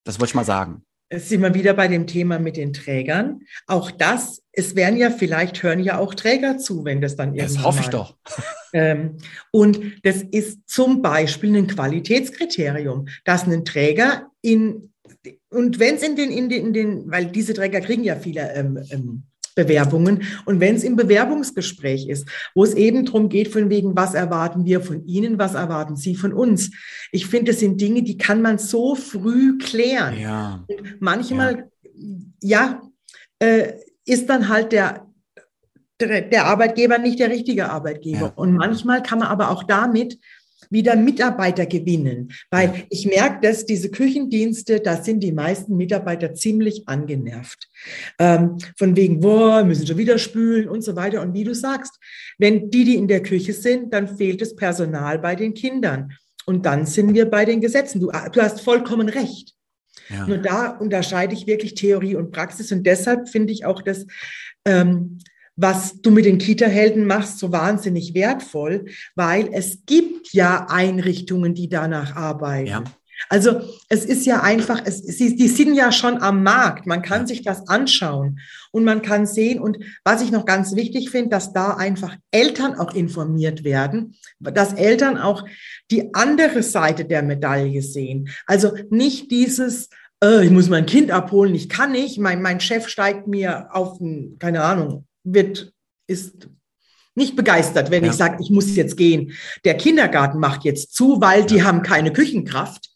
Das 0.05 0.19
wollte 0.19 0.31
ich 0.31 0.35
mal 0.35 0.45
sagen. 0.45 0.85
Jetzt 1.13 1.29
sind 1.29 1.41
wir 1.41 1.53
wieder 1.53 1.75
bei 1.75 1.87
dem 1.87 2.07
Thema 2.07 2.39
mit 2.39 2.57
den 2.57 2.73
Trägern. 2.73 3.41
Auch 3.67 3.91
das, 3.91 4.41
es 4.51 4.75
werden 4.75 4.97
ja 4.97 5.11
vielleicht 5.11 5.61
hören 5.61 5.79
ja 5.79 5.99
auch 5.99 6.15
Träger 6.15 6.57
zu, 6.57 6.85
wenn 6.85 7.01
das 7.01 7.15
dann 7.15 7.35
irgendwann. 7.35 7.55
Das 7.55 7.63
hoffe 7.63 7.81
ich 7.81 7.89
doch. 7.89 8.17
Ähm, 8.75 9.19
und 9.51 9.79
das 10.01 10.23
ist 10.23 10.67
zum 10.67 11.03
Beispiel 11.03 11.55
ein 11.55 11.67
Qualitätskriterium, 11.67 13.07
dass 13.23 13.45
ein 13.45 13.65
Träger 13.65 14.31
in 14.41 14.91
und 15.51 15.77
wenn 15.77 15.93
es 15.93 16.01
in 16.01 16.15
den, 16.15 16.31
in 16.31 16.49
den, 16.49 16.65
in 16.65 16.73
den, 16.73 17.11
weil 17.11 17.27
diese 17.27 17.53
Träger 17.53 17.81
kriegen 17.81 18.03
ja 18.03 18.15
viele 18.15 18.51
ähm, 18.55 18.79
ähm, 18.89 19.23
Bewerbungen. 19.55 20.23
Und 20.45 20.59
wenn 20.59 20.75
es 20.75 20.83
im 20.83 20.95
Bewerbungsgespräch 20.95 22.07
ist, 22.07 22.27
wo 22.53 22.63
es 22.63 22.73
eben 22.73 23.05
darum 23.05 23.29
geht, 23.29 23.49
von 23.49 23.69
wegen, 23.69 23.95
was 23.95 24.13
erwarten 24.13 24.65
wir 24.65 24.81
von 24.81 25.05
Ihnen, 25.05 25.39
was 25.39 25.53
erwarten 25.53 25.95
Sie 25.95 26.15
von 26.15 26.33
uns? 26.33 26.71
Ich 27.11 27.27
finde, 27.27 27.51
das 27.51 27.59
sind 27.59 27.79
Dinge, 27.79 28.03
die 28.03 28.17
kann 28.17 28.41
man 28.41 28.57
so 28.57 28.95
früh 28.95 29.57
klären. 29.57 30.19
Ja. 30.19 30.65
Und 30.67 31.01
manchmal, 31.01 31.69
ja, 32.39 32.81
ja 33.39 33.47
äh, 33.47 33.73
ist 34.05 34.29
dann 34.29 34.49
halt 34.49 34.71
der, 34.71 35.07
der, 35.99 36.21
der, 36.21 36.45
Arbeitgeber 36.45 36.97
nicht 36.97 37.19
der 37.19 37.29
richtige 37.29 37.69
Arbeitgeber. 37.69 38.27
Ja. 38.27 38.33
Und 38.35 38.53
manchmal 38.53 39.03
kann 39.03 39.19
man 39.19 39.29
aber 39.29 39.49
auch 39.49 39.63
damit 39.63 40.17
wieder 40.69 40.95
Mitarbeiter 40.95 41.65
gewinnen. 41.65 42.31
Weil 42.49 42.85
ich 42.89 43.05
merke, 43.05 43.39
dass 43.41 43.65
diese 43.65 43.89
Küchendienste, 43.89 44.79
da 44.79 45.01
sind 45.01 45.21
die 45.21 45.31
meisten 45.31 45.77
Mitarbeiter 45.77 46.33
ziemlich 46.33 46.87
angenervt. 46.87 47.69
Ähm, 48.19 48.57
von 48.77 48.95
wegen, 48.95 49.19
boah, 49.19 49.63
müssen 49.63 49.87
schon 49.87 49.97
wieder 49.97 50.17
spülen 50.17 50.69
und 50.69 50.83
so 50.83 50.95
weiter. 50.95 51.21
Und 51.21 51.33
wie 51.33 51.43
du 51.43 51.53
sagst, 51.53 51.99
wenn 52.37 52.69
die, 52.69 52.85
die 52.85 52.95
in 52.95 53.07
der 53.07 53.23
Küche 53.23 53.53
sind, 53.53 53.93
dann 53.93 54.17
fehlt 54.17 54.41
das 54.41 54.55
Personal 54.55 55.19
bei 55.19 55.35
den 55.35 55.53
Kindern. 55.53 56.13
Und 56.45 56.65
dann 56.65 56.85
sind 56.85 57.13
wir 57.13 57.29
bei 57.29 57.45
den 57.45 57.61
Gesetzen. 57.61 58.01
Du, 58.01 58.07
du 58.07 58.41
hast 58.41 58.61
vollkommen 58.61 59.09
recht. 59.09 59.53
Ja. 60.09 60.27
Nur 60.27 60.37
da 60.39 60.67
unterscheide 60.69 61.33
ich 61.33 61.47
wirklich 61.47 61.75
Theorie 61.75 62.15
und 62.15 62.31
Praxis. 62.31 62.71
Und 62.71 62.85
deshalb 62.85 63.29
finde 63.29 63.53
ich 63.53 63.65
auch 63.65 63.81
das, 63.81 64.05
ähm, 64.65 65.19
was 65.55 66.01
du 66.01 66.11
mit 66.11 66.25
den 66.25 66.37
Kita-Helden 66.37 67.05
machst, 67.05 67.39
so 67.39 67.51
wahnsinnig 67.51 68.13
wertvoll, 68.13 68.85
weil 69.15 69.49
es 69.53 69.85
gibt 69.85 70.33
ja 70.33 70.67
Einrichtungen, 70.69 71.53
die 71.53 71.69
danach 71.69 72.15
arbeiten. 72.15 72.67
Ja. 72.67 72.83
Also 73.29 73.61
es 73.89 74.05
ist 74.05 74.25
ja 74.25 74.41
einfach, 74.41 74.81
es, 74.83 74.99
sie, 74.99 75.35
die 75.35 75.47
sind 75.47 75.75
ja 75.75 75.91
schon 75.91 76.21
am 76.21 76.43
Markt. 76.43 76.87
Man 76.87 77.01
kann 77.01 77.27
sich 77.27 77.41
das 77.41 77.67
anschauen 77.67 78.39
und 78.71 78.83
man 78.83 79.01
kann 79.01 79.25
sehen. 79.25 79.59
Und 79.59 79.77
was 80.03 80.21
ich 80.21 80.31
noch 80.31 80.45
ganz 80.45 80.75
wichtig 80.75 81.09
finde, 81.09 81.29
dass 81.29 81.53
da 81.53 81.75
einfach 81.75 82.15
Eltern 82.31 82.75
auch 82.75 82.93
informiert 82.93 83.63
werden, 83.63 84.15
dass 84.39 84.73
Eltern 84.73 85.17
auch 85.17 85.45
die 85.91 86.13
andere 86.13 86.63
Seite 86.63 87.05
der 87.05 87.23
Medaille 87.23 87.81
sehen. 87.81 88.29
Also 88.45 88.73
nicht 88.89 89.31
dieses, 89.31 89.89
äh, 90.23 90.43
ich 90.43 90.51
muss 90.51 90.69
mein 90.69 90.85
Kind 90.85 91.11
abholen, 91.11 91.55
ich 91.55 91.69
kann 91.69 91.91
nicht, 91.91 92.19
mein, 92.19 92.41
mein 92.41 92.59
Chef 92.59 92.87
steigt 92.87 93.27
mir 93.27 93.67
auf, 93.73 93.99
keine 94.39 94.63
Ahnung, 94.63 95.05
wird, 95.23 95.73
ist 96.07 96.49
nicht 97.15 97.35
begeistert, 97.35 97.91
wenn 97.91 98.03
ja. 98.03 98.11
ich 98.11 98.17
sage, 98.17 98.37
ich 98.41 98.49
muss 98.49 98.75
jetzt 98.75 98.97
gehen. 98.97 99.33
Der 99.65 99.75
Kindergarten 99.75 100.39
macht 100.39 100.63
jetzt 100.63 100.93
zu, 100.93 101.21
weil 101.21 101.45
die 101.45 101.63
haben 101.63 101.83
keine 101.83 102.11
Küchenkraft. 102.11 102.89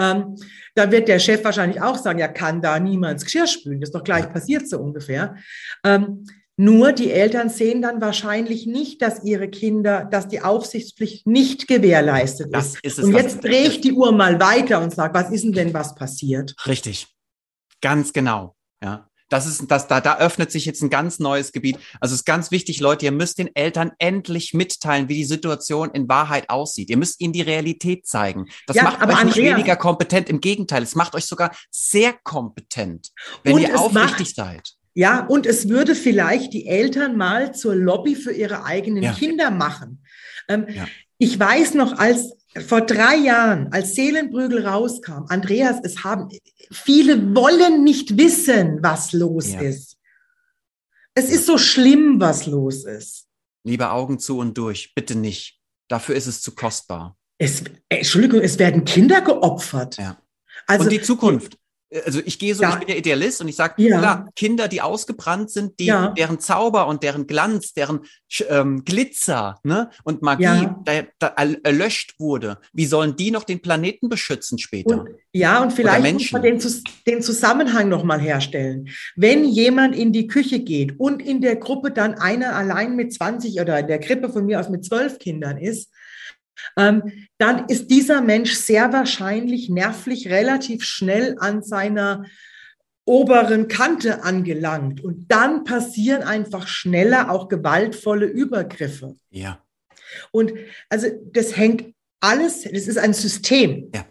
Ähm, 0.00 0.36
da 0.74 0.90
wird 0.90 1.08
der 1.08 1.18
Chef 1.18 1.42
wahrscheinlich 1.44 1.82
auch 1.82 1.98
sagen, 1.98 2.18
ja, 2.18 2.28
kann 2.28 2.62
da 2.62 2.78
niemals 2.78 3.24
Geschirr 3.24 3.46
spülen. 3.46 3.80
Das 3.80 3.88
ist 3.88 3.94
doch 3.94 4.04
gleich 4.04 4.32
passiert 4.32 4.68
so 4.68 4.78
ungefähr. 4.78 5.36
Ähm, 5.84 6.24
nur 6.56 6.92
die 6.92 7.12
Eltern 7.12 7.50
sehen 7.50 7.82
dann 7.82 8.00
wahrscheinlich 8.00 8.66
nicht, 8.66 9.00
dass 9.00 9.22
ihre 9.22 9.48
Kinder, 9.48 10.04
dass 10.04 10.26
die 10.26 10.40
Aufsichtspflicht 10.40 11.26
nicht 11.26 11.68
gewährleistet 11.68 12.48
das 12.52 12.74
ist. 12.74 12.84
ist 12.84 12.98
es, 12.98 13.04
und 13.04 13.14
jetzt 13.14 13.44
drehe 13.44 13.68
ich 13.68 13.80
die 13.80 13.92
Uhr 13.92 14.10
mal 14.12 14.40
weiter 14.40 14.82
und 14.82 14.92
sage, 14.92 15.14
was 15.14 15.30
ist 15.30 15.44
denn 15.44 15.52
denn 15.52 15.74
was 15.74 15.94
passiert? 15.94 16.54
Richtig. 16.66 17.06
Ganz 17.80 18.12
genau. 18.12 18.56
Ja. 18.82 19.07
Das 19.28 19.46
ist, 19.46 19.70
das, 19.70 19.86
da, 19.88 20.00
da 20.00 20.18
öffnet 20.18 20.50
sich 20.50 20.64
jetzt 20.64 20.82
ein 20.82 20.90
ganz 20.90 21.18
neues 21.18 21.52
Gebiet. 21.52 21.78
Also 22.00 22.14
es 22.14 22.20
ist 22.20 22.24
ganz 22.24 22.50
wichtig, 22.50 22.80
Leute, 22.80 23.04
ihr 23.04 23.12
müsst 23.12 23.38
den 23.38 23.54
Eltern 23.54 23.92
endlich 23.98 24.54
mitteilen, 24.54 25.08
wie 25.08 25.14
die 25.14 25.24
Situation 25.24 25.90
in 25.90 26.08
Wahrheit 26.08 26.48
aussieht. 26.48 26.90
Ihr 26.90 26.96
müsst 26.96 27.20
ihnen 27.20 27.32
die 27.32 27.42
Realität 27.42 28.06
zeigen. 28.06 28.46
Das 28.66 28.76
ja, 28.76 28.84
macht 28.84 29.06
euch 29.06 29.24
nicht 29.24 29.36
weniger 29.36 29.76
kompetent. 29.76 30.28
Im 30.28 30.40
Gegenteil, 30.40 30.82
es 30.82 30.94
macht 30.94 31.14
euch 31.14 31.26
sogar 31.26 31.54
sehr 31.70 32.14
kompetent, 32.24 33.08
wenn 33.42 33.58
ihr 33.58 33.78
aufrichtig 33.78 34.36
macht, 34.36 34.36
seid. 34.36 34.72
Ja, 34.94 35.26
und 35.26 35.46
es 35.46 35.68
würde 35.68 35.94
vielleicht 35.94 36.52
die 36.52 36.66
Eltern 36.66 37.16
mal 37.16 37.54
zur 37.54 37.74
Lobby 37.74 38.16
für 38.16 38.32
ihre 38.32 38.64
eigenen 38.64 39.02
ja. 39.02 39.12
Kinder 39.12 39.50
machen. 39.50 40.02
Ähm, 40.48 40.66
ja. 40.68 40.86
Ich 41.18 41.38
weiß 41.38 41.74
noch, 41.74 41.98
als 41.98 42.37
vor 42.60 42.82
drei 42.82 43.16
Jahren, 43.16 43.72
als 43.72 43.94
Seelenbrügel 43.94 44.66
rauskam, 44.66 45.26
Andreas, 45.28 45.76
es 45.82 46.04
haben, 46.04 46.28
viele 46.70 47.34
wollen 47.34 47.84
nicht 47.84 48.16
wissen, 48.16 48.78
was 48.82 49.12
los 49.12 49.52
ja. 49.52 49.60
ist. 49.60 49.96
Es 51.14 51.30
ist 51.30 51.46
so 51.46 51.58
schlimm, 51.58 52.20
was 52.20 52.46
los 52.46 52.84
ist. 52.84 53.26
Liebe 53.64 53.90
Augen 53.90 54.18
zu 54.18 54.38
und 54.38 54.56
durch, 54.56 54.94
bitte 54.94 55.14
nicht. 55.14 55.60
Dafür 55.88 56.14
ist 56.14 56.26
es 56.26 56.42
zu 56.42 56.54
kostbar. 56.54 57.16
Es, 57.38 57.64
Entschuldigung, 57.88 58.40
es 58.40 58.58
werden 58.58 58.84
Kinder 58.84 59.20
geopfert. 59.20 59.96
Ja. 59.96 60.20
Also, 60.66 60.84
und 60.84 60.92
die 60.92 61.02
Zukunft 61.02 61.58
also 62.04 62.20
ich 62.24 62.38
gehe 62.38 62.54
so, 62.54 62.62
ja. 62.62 62.70
ich 62.74 62.78
bin 62.80 62.88
ja 62.88 62.94
Idealist 62.96 63.40
und 63.40 63.48
ich 63.48 63.56
sage, 63.56 63.82
ja. 63.82 63.98
klar, 63.98 64.28
Kinder, 64.36 64.68
die 64.68 64.82
ausgebrannt 64.82 65.50
sind, 65.50 65.78
die, 65.80 65.86
ja. 65.86 66.08
deren 66.08 66.38
Zauber 66.38 66.86
und 66.86 67.02
deren 67.02 67.26
Glanz, 67.26 67.72
deren 67.72 68.00
ähm, 68.48 68.84
Glitzer 68.84 69.58
ne, 69.62 69.90
und 70.04 70.22
Magie 70.22 70.68
da, 70.84 71.02
da 71.18 71.28
erlöscht 71.62 72.14
wurde, 72.18 72.58
wie 72.72 72.86
sollen 72.86 73.16
die 73.16 73.30
noch 73.30 73.44
den 73.44 73.60
Planeten 73.60 74.08
beschützen 74.08 74.58
später? 74.58 75.00
Und, 75.00 75.08
ja, 75.32 75.62
und 75.62 75.72
vielleicht 75.72 76.12
muss 76.12 76.32
man 76.32 76.42
den, 76.42 76.60
den 77.06 77.22
Zusammenhang 77.22 77.88
nochmal 77.88 78.20
herstellen. 78.20 78.88
Wenn 79.16 79.44
jemand 79.44 79.96
in 79.96 80.12
die 80.12 80.26
Küche 80.26 80.60
geht 80.60 80.98
und 80.98 81.22
in 81.22 81.40
der 81.40 81.56
Gruppe 81.56 81.90
dann 81.90 82.14
einer 82.14 82.54
allein 82.54 82.96
mit 82.96 83.14
20 83.14 83.60
oder 83.60 83.78
in 83.78 83.86
der 83.86 84.00
Krippe 84.00 84.28
von 84.28 84.44
mir 84.44 84.60
aus 84.60 84.68
mit 84.68 84.84
12 84.84 85.18
Kindern 85.18 85.56
ist, 85.56 85.90
dann 86.76 87.66
ist 87.68 87.90
dieser 87.90 88.20
Mensch 88.20 88.54
sehr 88.54 88.92
wahrscheinlich 88.92 89.68
nervlich 89.68 90.28
relativ 90.28 90.84
schnell 90.84 91.36
an 91.38 91.62
seiner 91.62 92.24
oberen 93.04 93.68
Kante 93.68 94.22
angelangt. 94.22 95.02
Und 95.02 95.30
dann 95.32 95.64
passieren 95.64 96.22
einfach 96.22 96.68
schneller 96.68 97.30
auch 97.30 97.48
gewaltvolle 97.48 98.26
Übergriffe. 98.26 99.16
Ja. 99.30 99.64
Und 100.30 100.52
also 100.88 101.08
das 101.32 101.56
hängt 101.56 101.94
alles, 102.20 102.62
das 102.64 102.86
ist 102.86 102.98
ein 102.98 103.14
System. 103.14 103.90
Ja. 103.94 104.04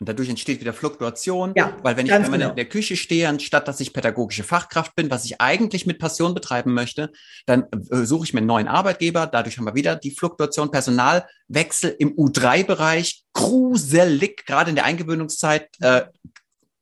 Und 0.00 0.08
dadurch 0.08 0.28
entsteht 0.28 0.60
wieder 0.60 0.72
Fluktuation, 0.72 1.52
ja, 1.56 1.76
weil 1.82 1.96
wenn 1.96 2.06
ich 2.06 2.12
wenn 2.12 2.30
genau. 2.30 2.50
in 2.50 2.56
der 2.56 2.68
Küche 2.68 2.96
stehe, 2.96 3.28
anstatt 3.28 3.66
dass 3.66 3.80
ich 3.80 3.92
pädagogische 3.92 4.44
Fachkraft 4.44 4.94
bin, 4.94 5.10
was 5.10 5.24
ich 5.24 5.40
eigentlich 5.40 5.86
mit 5.86 5.98
Passion 5.98 6.34
betreiben 6.34 6.72
möchte, 6.72 7.10
dann 7.46 7.64
äh, 7.90 8.04
suche 8.04 8.24
ich 8.24 8.32
mir 8.32 8.38
einen 8.38 8.46
neuen 8.46 8.68
Arbeitgeber. 8.68 9.26
Dadurch 9.26 9.58
haben 9.58 9.64
wir 9.64 9.74
wieder 9.74 9.96
die 9.96 10.12
Fluktuation, 10.12 10.70
Personalwechsel 10.70 11.96
im 11.98 12.14
U3-Bereich, 12.14 13.24
gruselig, 13.32 14.46
gerade 14.46 14.70
in 14.70 14.76
der 14.76 14.84
Eingewöhnungszeit. 14.84 15.68
Äh, 15.80 16.02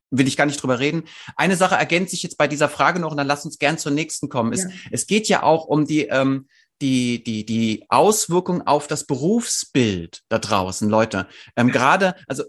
will 0.09 0.27
ich 0.27 0.37
gar 0.37 0.45
nicht 0.45 0.61
drüber 0.61 0.79
reden. 0.79 1.03
Eine 1.35 1.57
Sache 1.57 1.75
ergänzt 1.75 2.11
sich 2.11 2.23
jetzt 2.23 2.37
bei 2.37 2.47
dieser 2.47 2.69
Frage 2.69 2.99
noch 2.99 3.11
und 3.11 3.17
dann 3.17 3.27
lass 3.27 3.43
uns 3.43 3.59
gern 3.59 3.77
zur 3.77 3.91
nächsten 3.91 4.29
kommen. 4.29 4.53
Ja. 4.53 4.63
Es, 4.63 4.71
es 4.91 5.07
geht 5.07 5.27
ja 5.27 5.43
auch 5.43 5.65
um 5.65 5.85
die, 5.85 6.03
ähm, 6.03 6.47
die, 6.81 7.23
die, 7.23 7.45
die 7.45 7.85
Auswirkung 7.89 8.65
auf 8.65 8.87
das 8.87 9.05
Berufsbild 9.05 10.21
da 10.29 10.39
draußen, 10.39 10.89
Leute. 10.89 11.27
Ähm, 11.55 11.71
Gerade, 11.71 12.15
also 12.27 12.43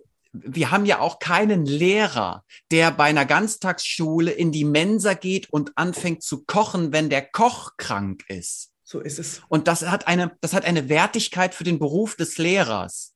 wir 0.45 0.71
haben 0.71 0.87
ja 0.87 1.01
auch 1.01 1.19
keinen 1.19 1.67
Lehrer, 1.67 2.45
der 2.71 2.91
bei 2.91 3.05
einer 3.05 3.25
Ganztagsschule 3.25 4.31
in 4.31 4.53
die 4.53 4.65
Mensa 4.65 5.15
geht 5.15 5.51
und 5.51 5.73
anfängt 5.77 6.23
zu 6.23 6.45
kochen, 6.45 6.93
wenn 6.93 7.11
der 7.11 7.23
Koch 7.23 7.73
krank 7.77 8.25
ist. 8.29 8.73
So 8.85 9.01
ist 9.01 9.19
es. 9.19 9.43
Und 9.49 9.69
das 9.69 9.83
hat 9.83 10.07
eine, 10.07 10.33
das 10.41 10.55
hat 10.55 10.65
eine 10.65 10.89
Wertigkeit 10.89 11.55
für 11.55 11.65
den 11.65 11.79
Beruf 11.79 12.17
des 12.17 12.39
Lehrers. 12.39 13.15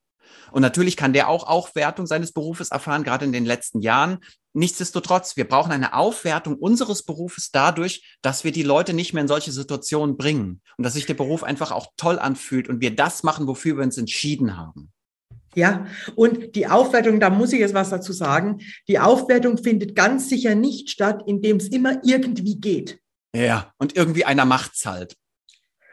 Und 0.51 0.61
natürlich 0.61 0.97
kann 0.97 1.13
der 1.13 1.29
auch 1.29 1.47
Aufwertung 1.47 2.05
seines 2.05 2.31
Berufes 2.31 2.69
erfahren, 2.69 3.03
gerade 3.03 3.25
in 3.25 3.31
den 3.31 3.45
letzten 3.45 3.81
Jahren. 3.81 4.19
Nichtsdestotrotz, 4.53 5.35
wir 5.35 5.47
brauchen 5.47 5.71
eine 5.71 5.95
Aufwertung 5.95 6.57
unseres 6.57 7.03
Berufes 7.03 7.49
dadurch, 7.51 8.17
dass 8.21 8.43
wir 8.43 8.51
die 8.51 8.61
Leute 8.61 8.93
nicht 8.93 9.13
mehr 9.13 9.21
in 9.21 9.27
solche 9.27 9.51
Situationen 9.51 10.15
bringen 10.15 10.61
und 10.77 10.83
dass 10.83 10.93
sich 10.93 11.07
der 11.07 11.15
Beruf 11.15 11.43
einfach 11.43 11.71
auch 11.71 11.87
toll 11.97 12.19
anfühlt 12.19 12.69
und 12.69 12.81
wir 12.81 12.95
das 12.95 13.23
machen, 13.23 13.47
wofür 13.47 13.77
wir 13.77 13.83
uns 13.83 13.97
entschieden 13.97 14.55
haben. 14.55 14.93
Ja, 15.55 15.85
und 16.15 16.55
die 16.55 16.67
Aufwertung, 16.67 17.19
da 17.19 17.29
muss 17.29 17.53
ich 17.53 17.59
jetzt 17.59 17.73
was 17.73 17.89
dazu 17.89 18.13
sagen. 18.13 18.59
Die 18.87 18.99
Aufwertung 18.99 19.57
findet 19.57 19.95
ganz 19.95 20.29
sicher 20.29 20.55
nicht 20.55 20.89
statt, 20.89 21.23
indem 21.27 21.57
es 21.57 21.67
immer 21.67 21.99
irgendwie 22.03 22.59
geht. 22.59 22.99
Ja, 23.35 23.73
und 23.77 23.95
irgendwie 23.95 24.25
einer 24.25 24.45
macht's 24.45 24.85
halt. 24.85 25.15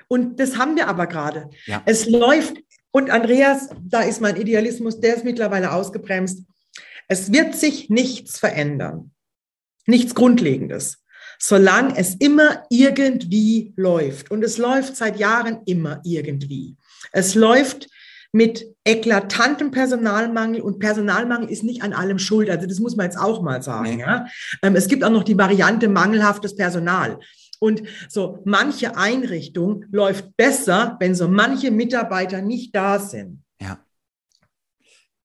Und 0.09 0.40
das 0.40 0.59
haben 0.59 0.77
wir 0.77 0.88
aber 0.88 1.07
gerade. 1.07 1.51
Ja. 1.66 1.83
Es 1.87 2.09
läuft, 2.09 2.57
und 2.90 3.11
Andreas, 3.11 3.70
da 3.83 4.03
ist 4.03 4.20
mein 4.20 4.37
Idealismus, 4.37 5.01
der 5.01 5.14
ist 5.16 5.25
mittlerweile 5.25 5.73
ausgebremst. 5.73 6.44
Es 7.07 7.33
wird 7.33 7.55
sich 7.55 7.90
nichts 7.90 8.38
verändern. 8.38 9.12
Nichts 9.87 10.14
Grundlegendes. 10.14 11.05
Solange 11.38 11.96
es 11.96 12.16
immer 12.16 12.64
irgendwie 12.70 13.73
läuft. 13.77 14.31
Und 14.31 14.44
es 14.44 14.59
läuft 14.59 14.96
seit 14.96 15.18
Jahren 15.18 15.61
immer 15.64 16.01
irgendwie. 16.05 16.77
Es 17.12 17.35
läuft 17.35 17.88
mit 18.33 18.66
eklatantem 18.85 19.71
Personalmangel 19.71 20.61
und 20.61 20.79
Personalmangel 20.79 21.51
ist 21.51 21.64
nicht 21.64 21.83
an 21.83 21.93
allem 21.93 22.19
schuld. 22.19 22.49
Also 22.49 22.66
das 22.66 22.79
muss 22.79 22.97
man 22.97 23.07
jetzt 23.07 23.19
auch 23.19 23.43
mal 23.43 23.62
sagen. 23.62 23.99
Ja? 23.99 24.27
Ähm, 24.62 24.77
es 24.77 24.88
gibt 24.88 25.05
auch 25.05 25.11
noch 25.11 25.25
die 25.25 25.38
Variante 25.38 25.88
mangelhaftes 25.88 26.55
Personal. 26.55 27.19
Und 27.59 27.83
so 28.09 28.38
manche 28.45 28.97
Einrichtung 28.97 29.85
läuft 29.90 30.37
besser, 30.37 30.97
wenn 31.01 31.14
so 31.14 31.29
manche 31.29 31.71
Mitarbeiter 31.71 32.40
nicht 32.40 32.75
da 32.75 32.99
sind. 32.99 33.43
Ja. 33.61 33.79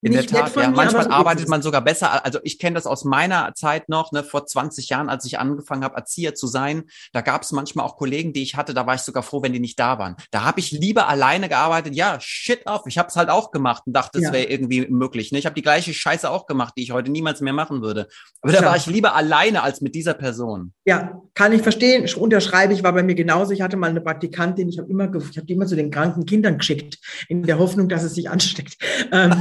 In 0.05 0.11
der 0.11 0.27
Tat, 0.27 0.55
ja. 0.55 0.69
Manchmal 0.69 1.07
arbeitet 1.07 1.49
man 1.49 1.63
sogar 1.63 1.81
besser. 1.81 2.23
Also 2.23 2.37
ich 2.43 2.59
kenne 2.59 2.75
das 2.75 2.85
aus 2.85 3.05
meiner 3.05 3.55
Zeit 3.55 3.89
noch, 3.89 4.11
ne, 4.11 4.23
vor 4.23 4.45
20 4.45 4.89
Jahren, 4.89 5.09
als 5.09 5.25
ich 5.25 5.39
angefangen 5.39 5.83
habe, 5.83 5.95
Erzieher 5.95 6.35
zu 6.35 6.45
sein. 6.45 6.83
Da 7.11 7.21
gab 7.21 7.41
es 7.41 7.51
manchmal 7.51 7.87
auch 7.87 7.97
Kollegen, 7.97 8.31
die 8.31 8.43
ich 8.43 8.55
hatte, 8.55 8.75
da 8.75 8.85
war 8.85 8.93
ich 8.93 9.01
sogar 9.01 9.23
froh, 9.23 9.41
wenn 9.41 9.51
die 9.51 9.59
nicht 9.59 9.79
da 9.79 9.97
waren. 9.97 10.15
Da 10.29 10.43
habe 10.43 10.59
ich 10.59 10.69
lieber 10.69 11.07
alleine 11.07 11.49
gearbeitet. 11.49 11.95
Ja, 11.95 12.19
shit 12.19 12.67
off. 12.67 12.83
Ich 12.85 12.99
habe 12.99 13.07
es 13.07 13.15
halt 13.15 13.31
auch 13.31 13.49
gemacht 13.49 13.81
und 13.87 13.93
dachte, 13.93 14.19
es 14.19 14.25
ja. 14.25 14.31
wäre 14.31 14.45
irgendwie 14.45 14.85
möglich. 14.87 15.31
Ne? 15.31 15.39
Ich 15.39 15.47
habe 15.47 15.55
die 15.55 15.63
gleiche 15.63 15.91
Scheiße 15.91 16.29
auch 16.29 16.45
gemacht, 16.45 16.75
die 16.77 16.83
ich 16.83 16.91
heute 16.91 17.09
niemals 17.09 17.41
mehr 17.41 17.53
machen 17.53 17.81
würde. 17.81 18.07
Aber 18.43 18.53
da 18.53 18.59
ja. 18.59 18.65
war 18.67 18.75
ich 18.75 18.85
lieber 18.85 19.15
alleine 19.15 19.63
als 19.63 19.81
mit 19.81 19.95
dieser 19.95 20.13
Person. 20.13 20.74
Ja, 20.87 21.23
kann 21.33 21.51
ich 21.51 21.63
verstehen, 21.63 22.07
unterschreibe 22.15 22.71
ich, 22.73 22.83
war 22.83 22.93
bei 22.93 23.01
mir 23.01 23.15
genauso. 23.15 23.51
Ich 23.51 23.61
hatte 23.61 23.75
mal 23.75 23.89
eine 23.89 24.01
Praktikantin, 24.01 24.69
ich 24.69 24.77
habe 24.77 24.89
immer, 24.89 25.13
ich 25.15 25.37
habe 25.37 25.47
die 25.47 25.53
immer 25.53 25.65
zu 25.65 25.75
den 25.75 25.89
kranken 25.89 26.27
Kindern 26.27 26.59
geschickt, 26.59 26.99
in 27.27 27.41
der 27.41 27.57
Hoffnung, 27.57 27.89
dass 27.89 28.03
es 28.03 28.13
sich 28.13 28.29
ansteckt. 28.29 28.77
Ähm, 29.11 29.33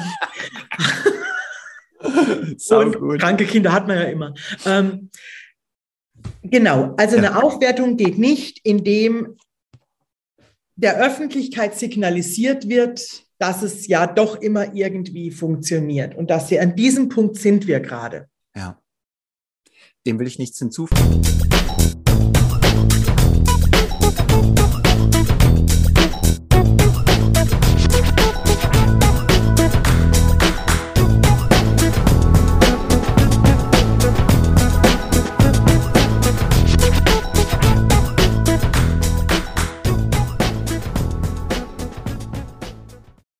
und 2.70 2.98
gut. 2.98 3.20
kranke 3.20 3.44
Kinder 3.44 3.72
hat 3.72 3.86
man 3.86 3.98
ja 3.98 4.04
immer. 4.04 4.32
Ähm, 4.64 5.10
genau, 6.42 6.94
also 6.96 7.18
eine 7.18 7.42
Aufwertung 7.42 7.98
geht 7.98 8.18
nicht, 8.18 8.60
indem 8.64 9.36
der 10.76 10.96
Öffentlichkeit 10.96 11.78
signalisiert 11.78 12.68
wird, 12.68 13.24
dass 13.38 13.62
es 13.62 13.86
ja 13.86 14.06
doch 14.06 14.40
immer 14.40 14.74
irgendwie 14.74 15.30
funktioniert 15.30 16.14
und 16.16 16.30
dass 16.30 16.50
wir 16.50 16.62
an 16.62 16.74
diesem 16.74 17.10
Punkt 17.10 17.36
sind 17.36 17.66
wir 17.66 17.80
gerade. 17.80 18.28
Dem 20.06 20.18
will 20.18 20.26
ich 20.26 20.38
nichts 20.38 20.58
hinzufügen. 20.58 21.22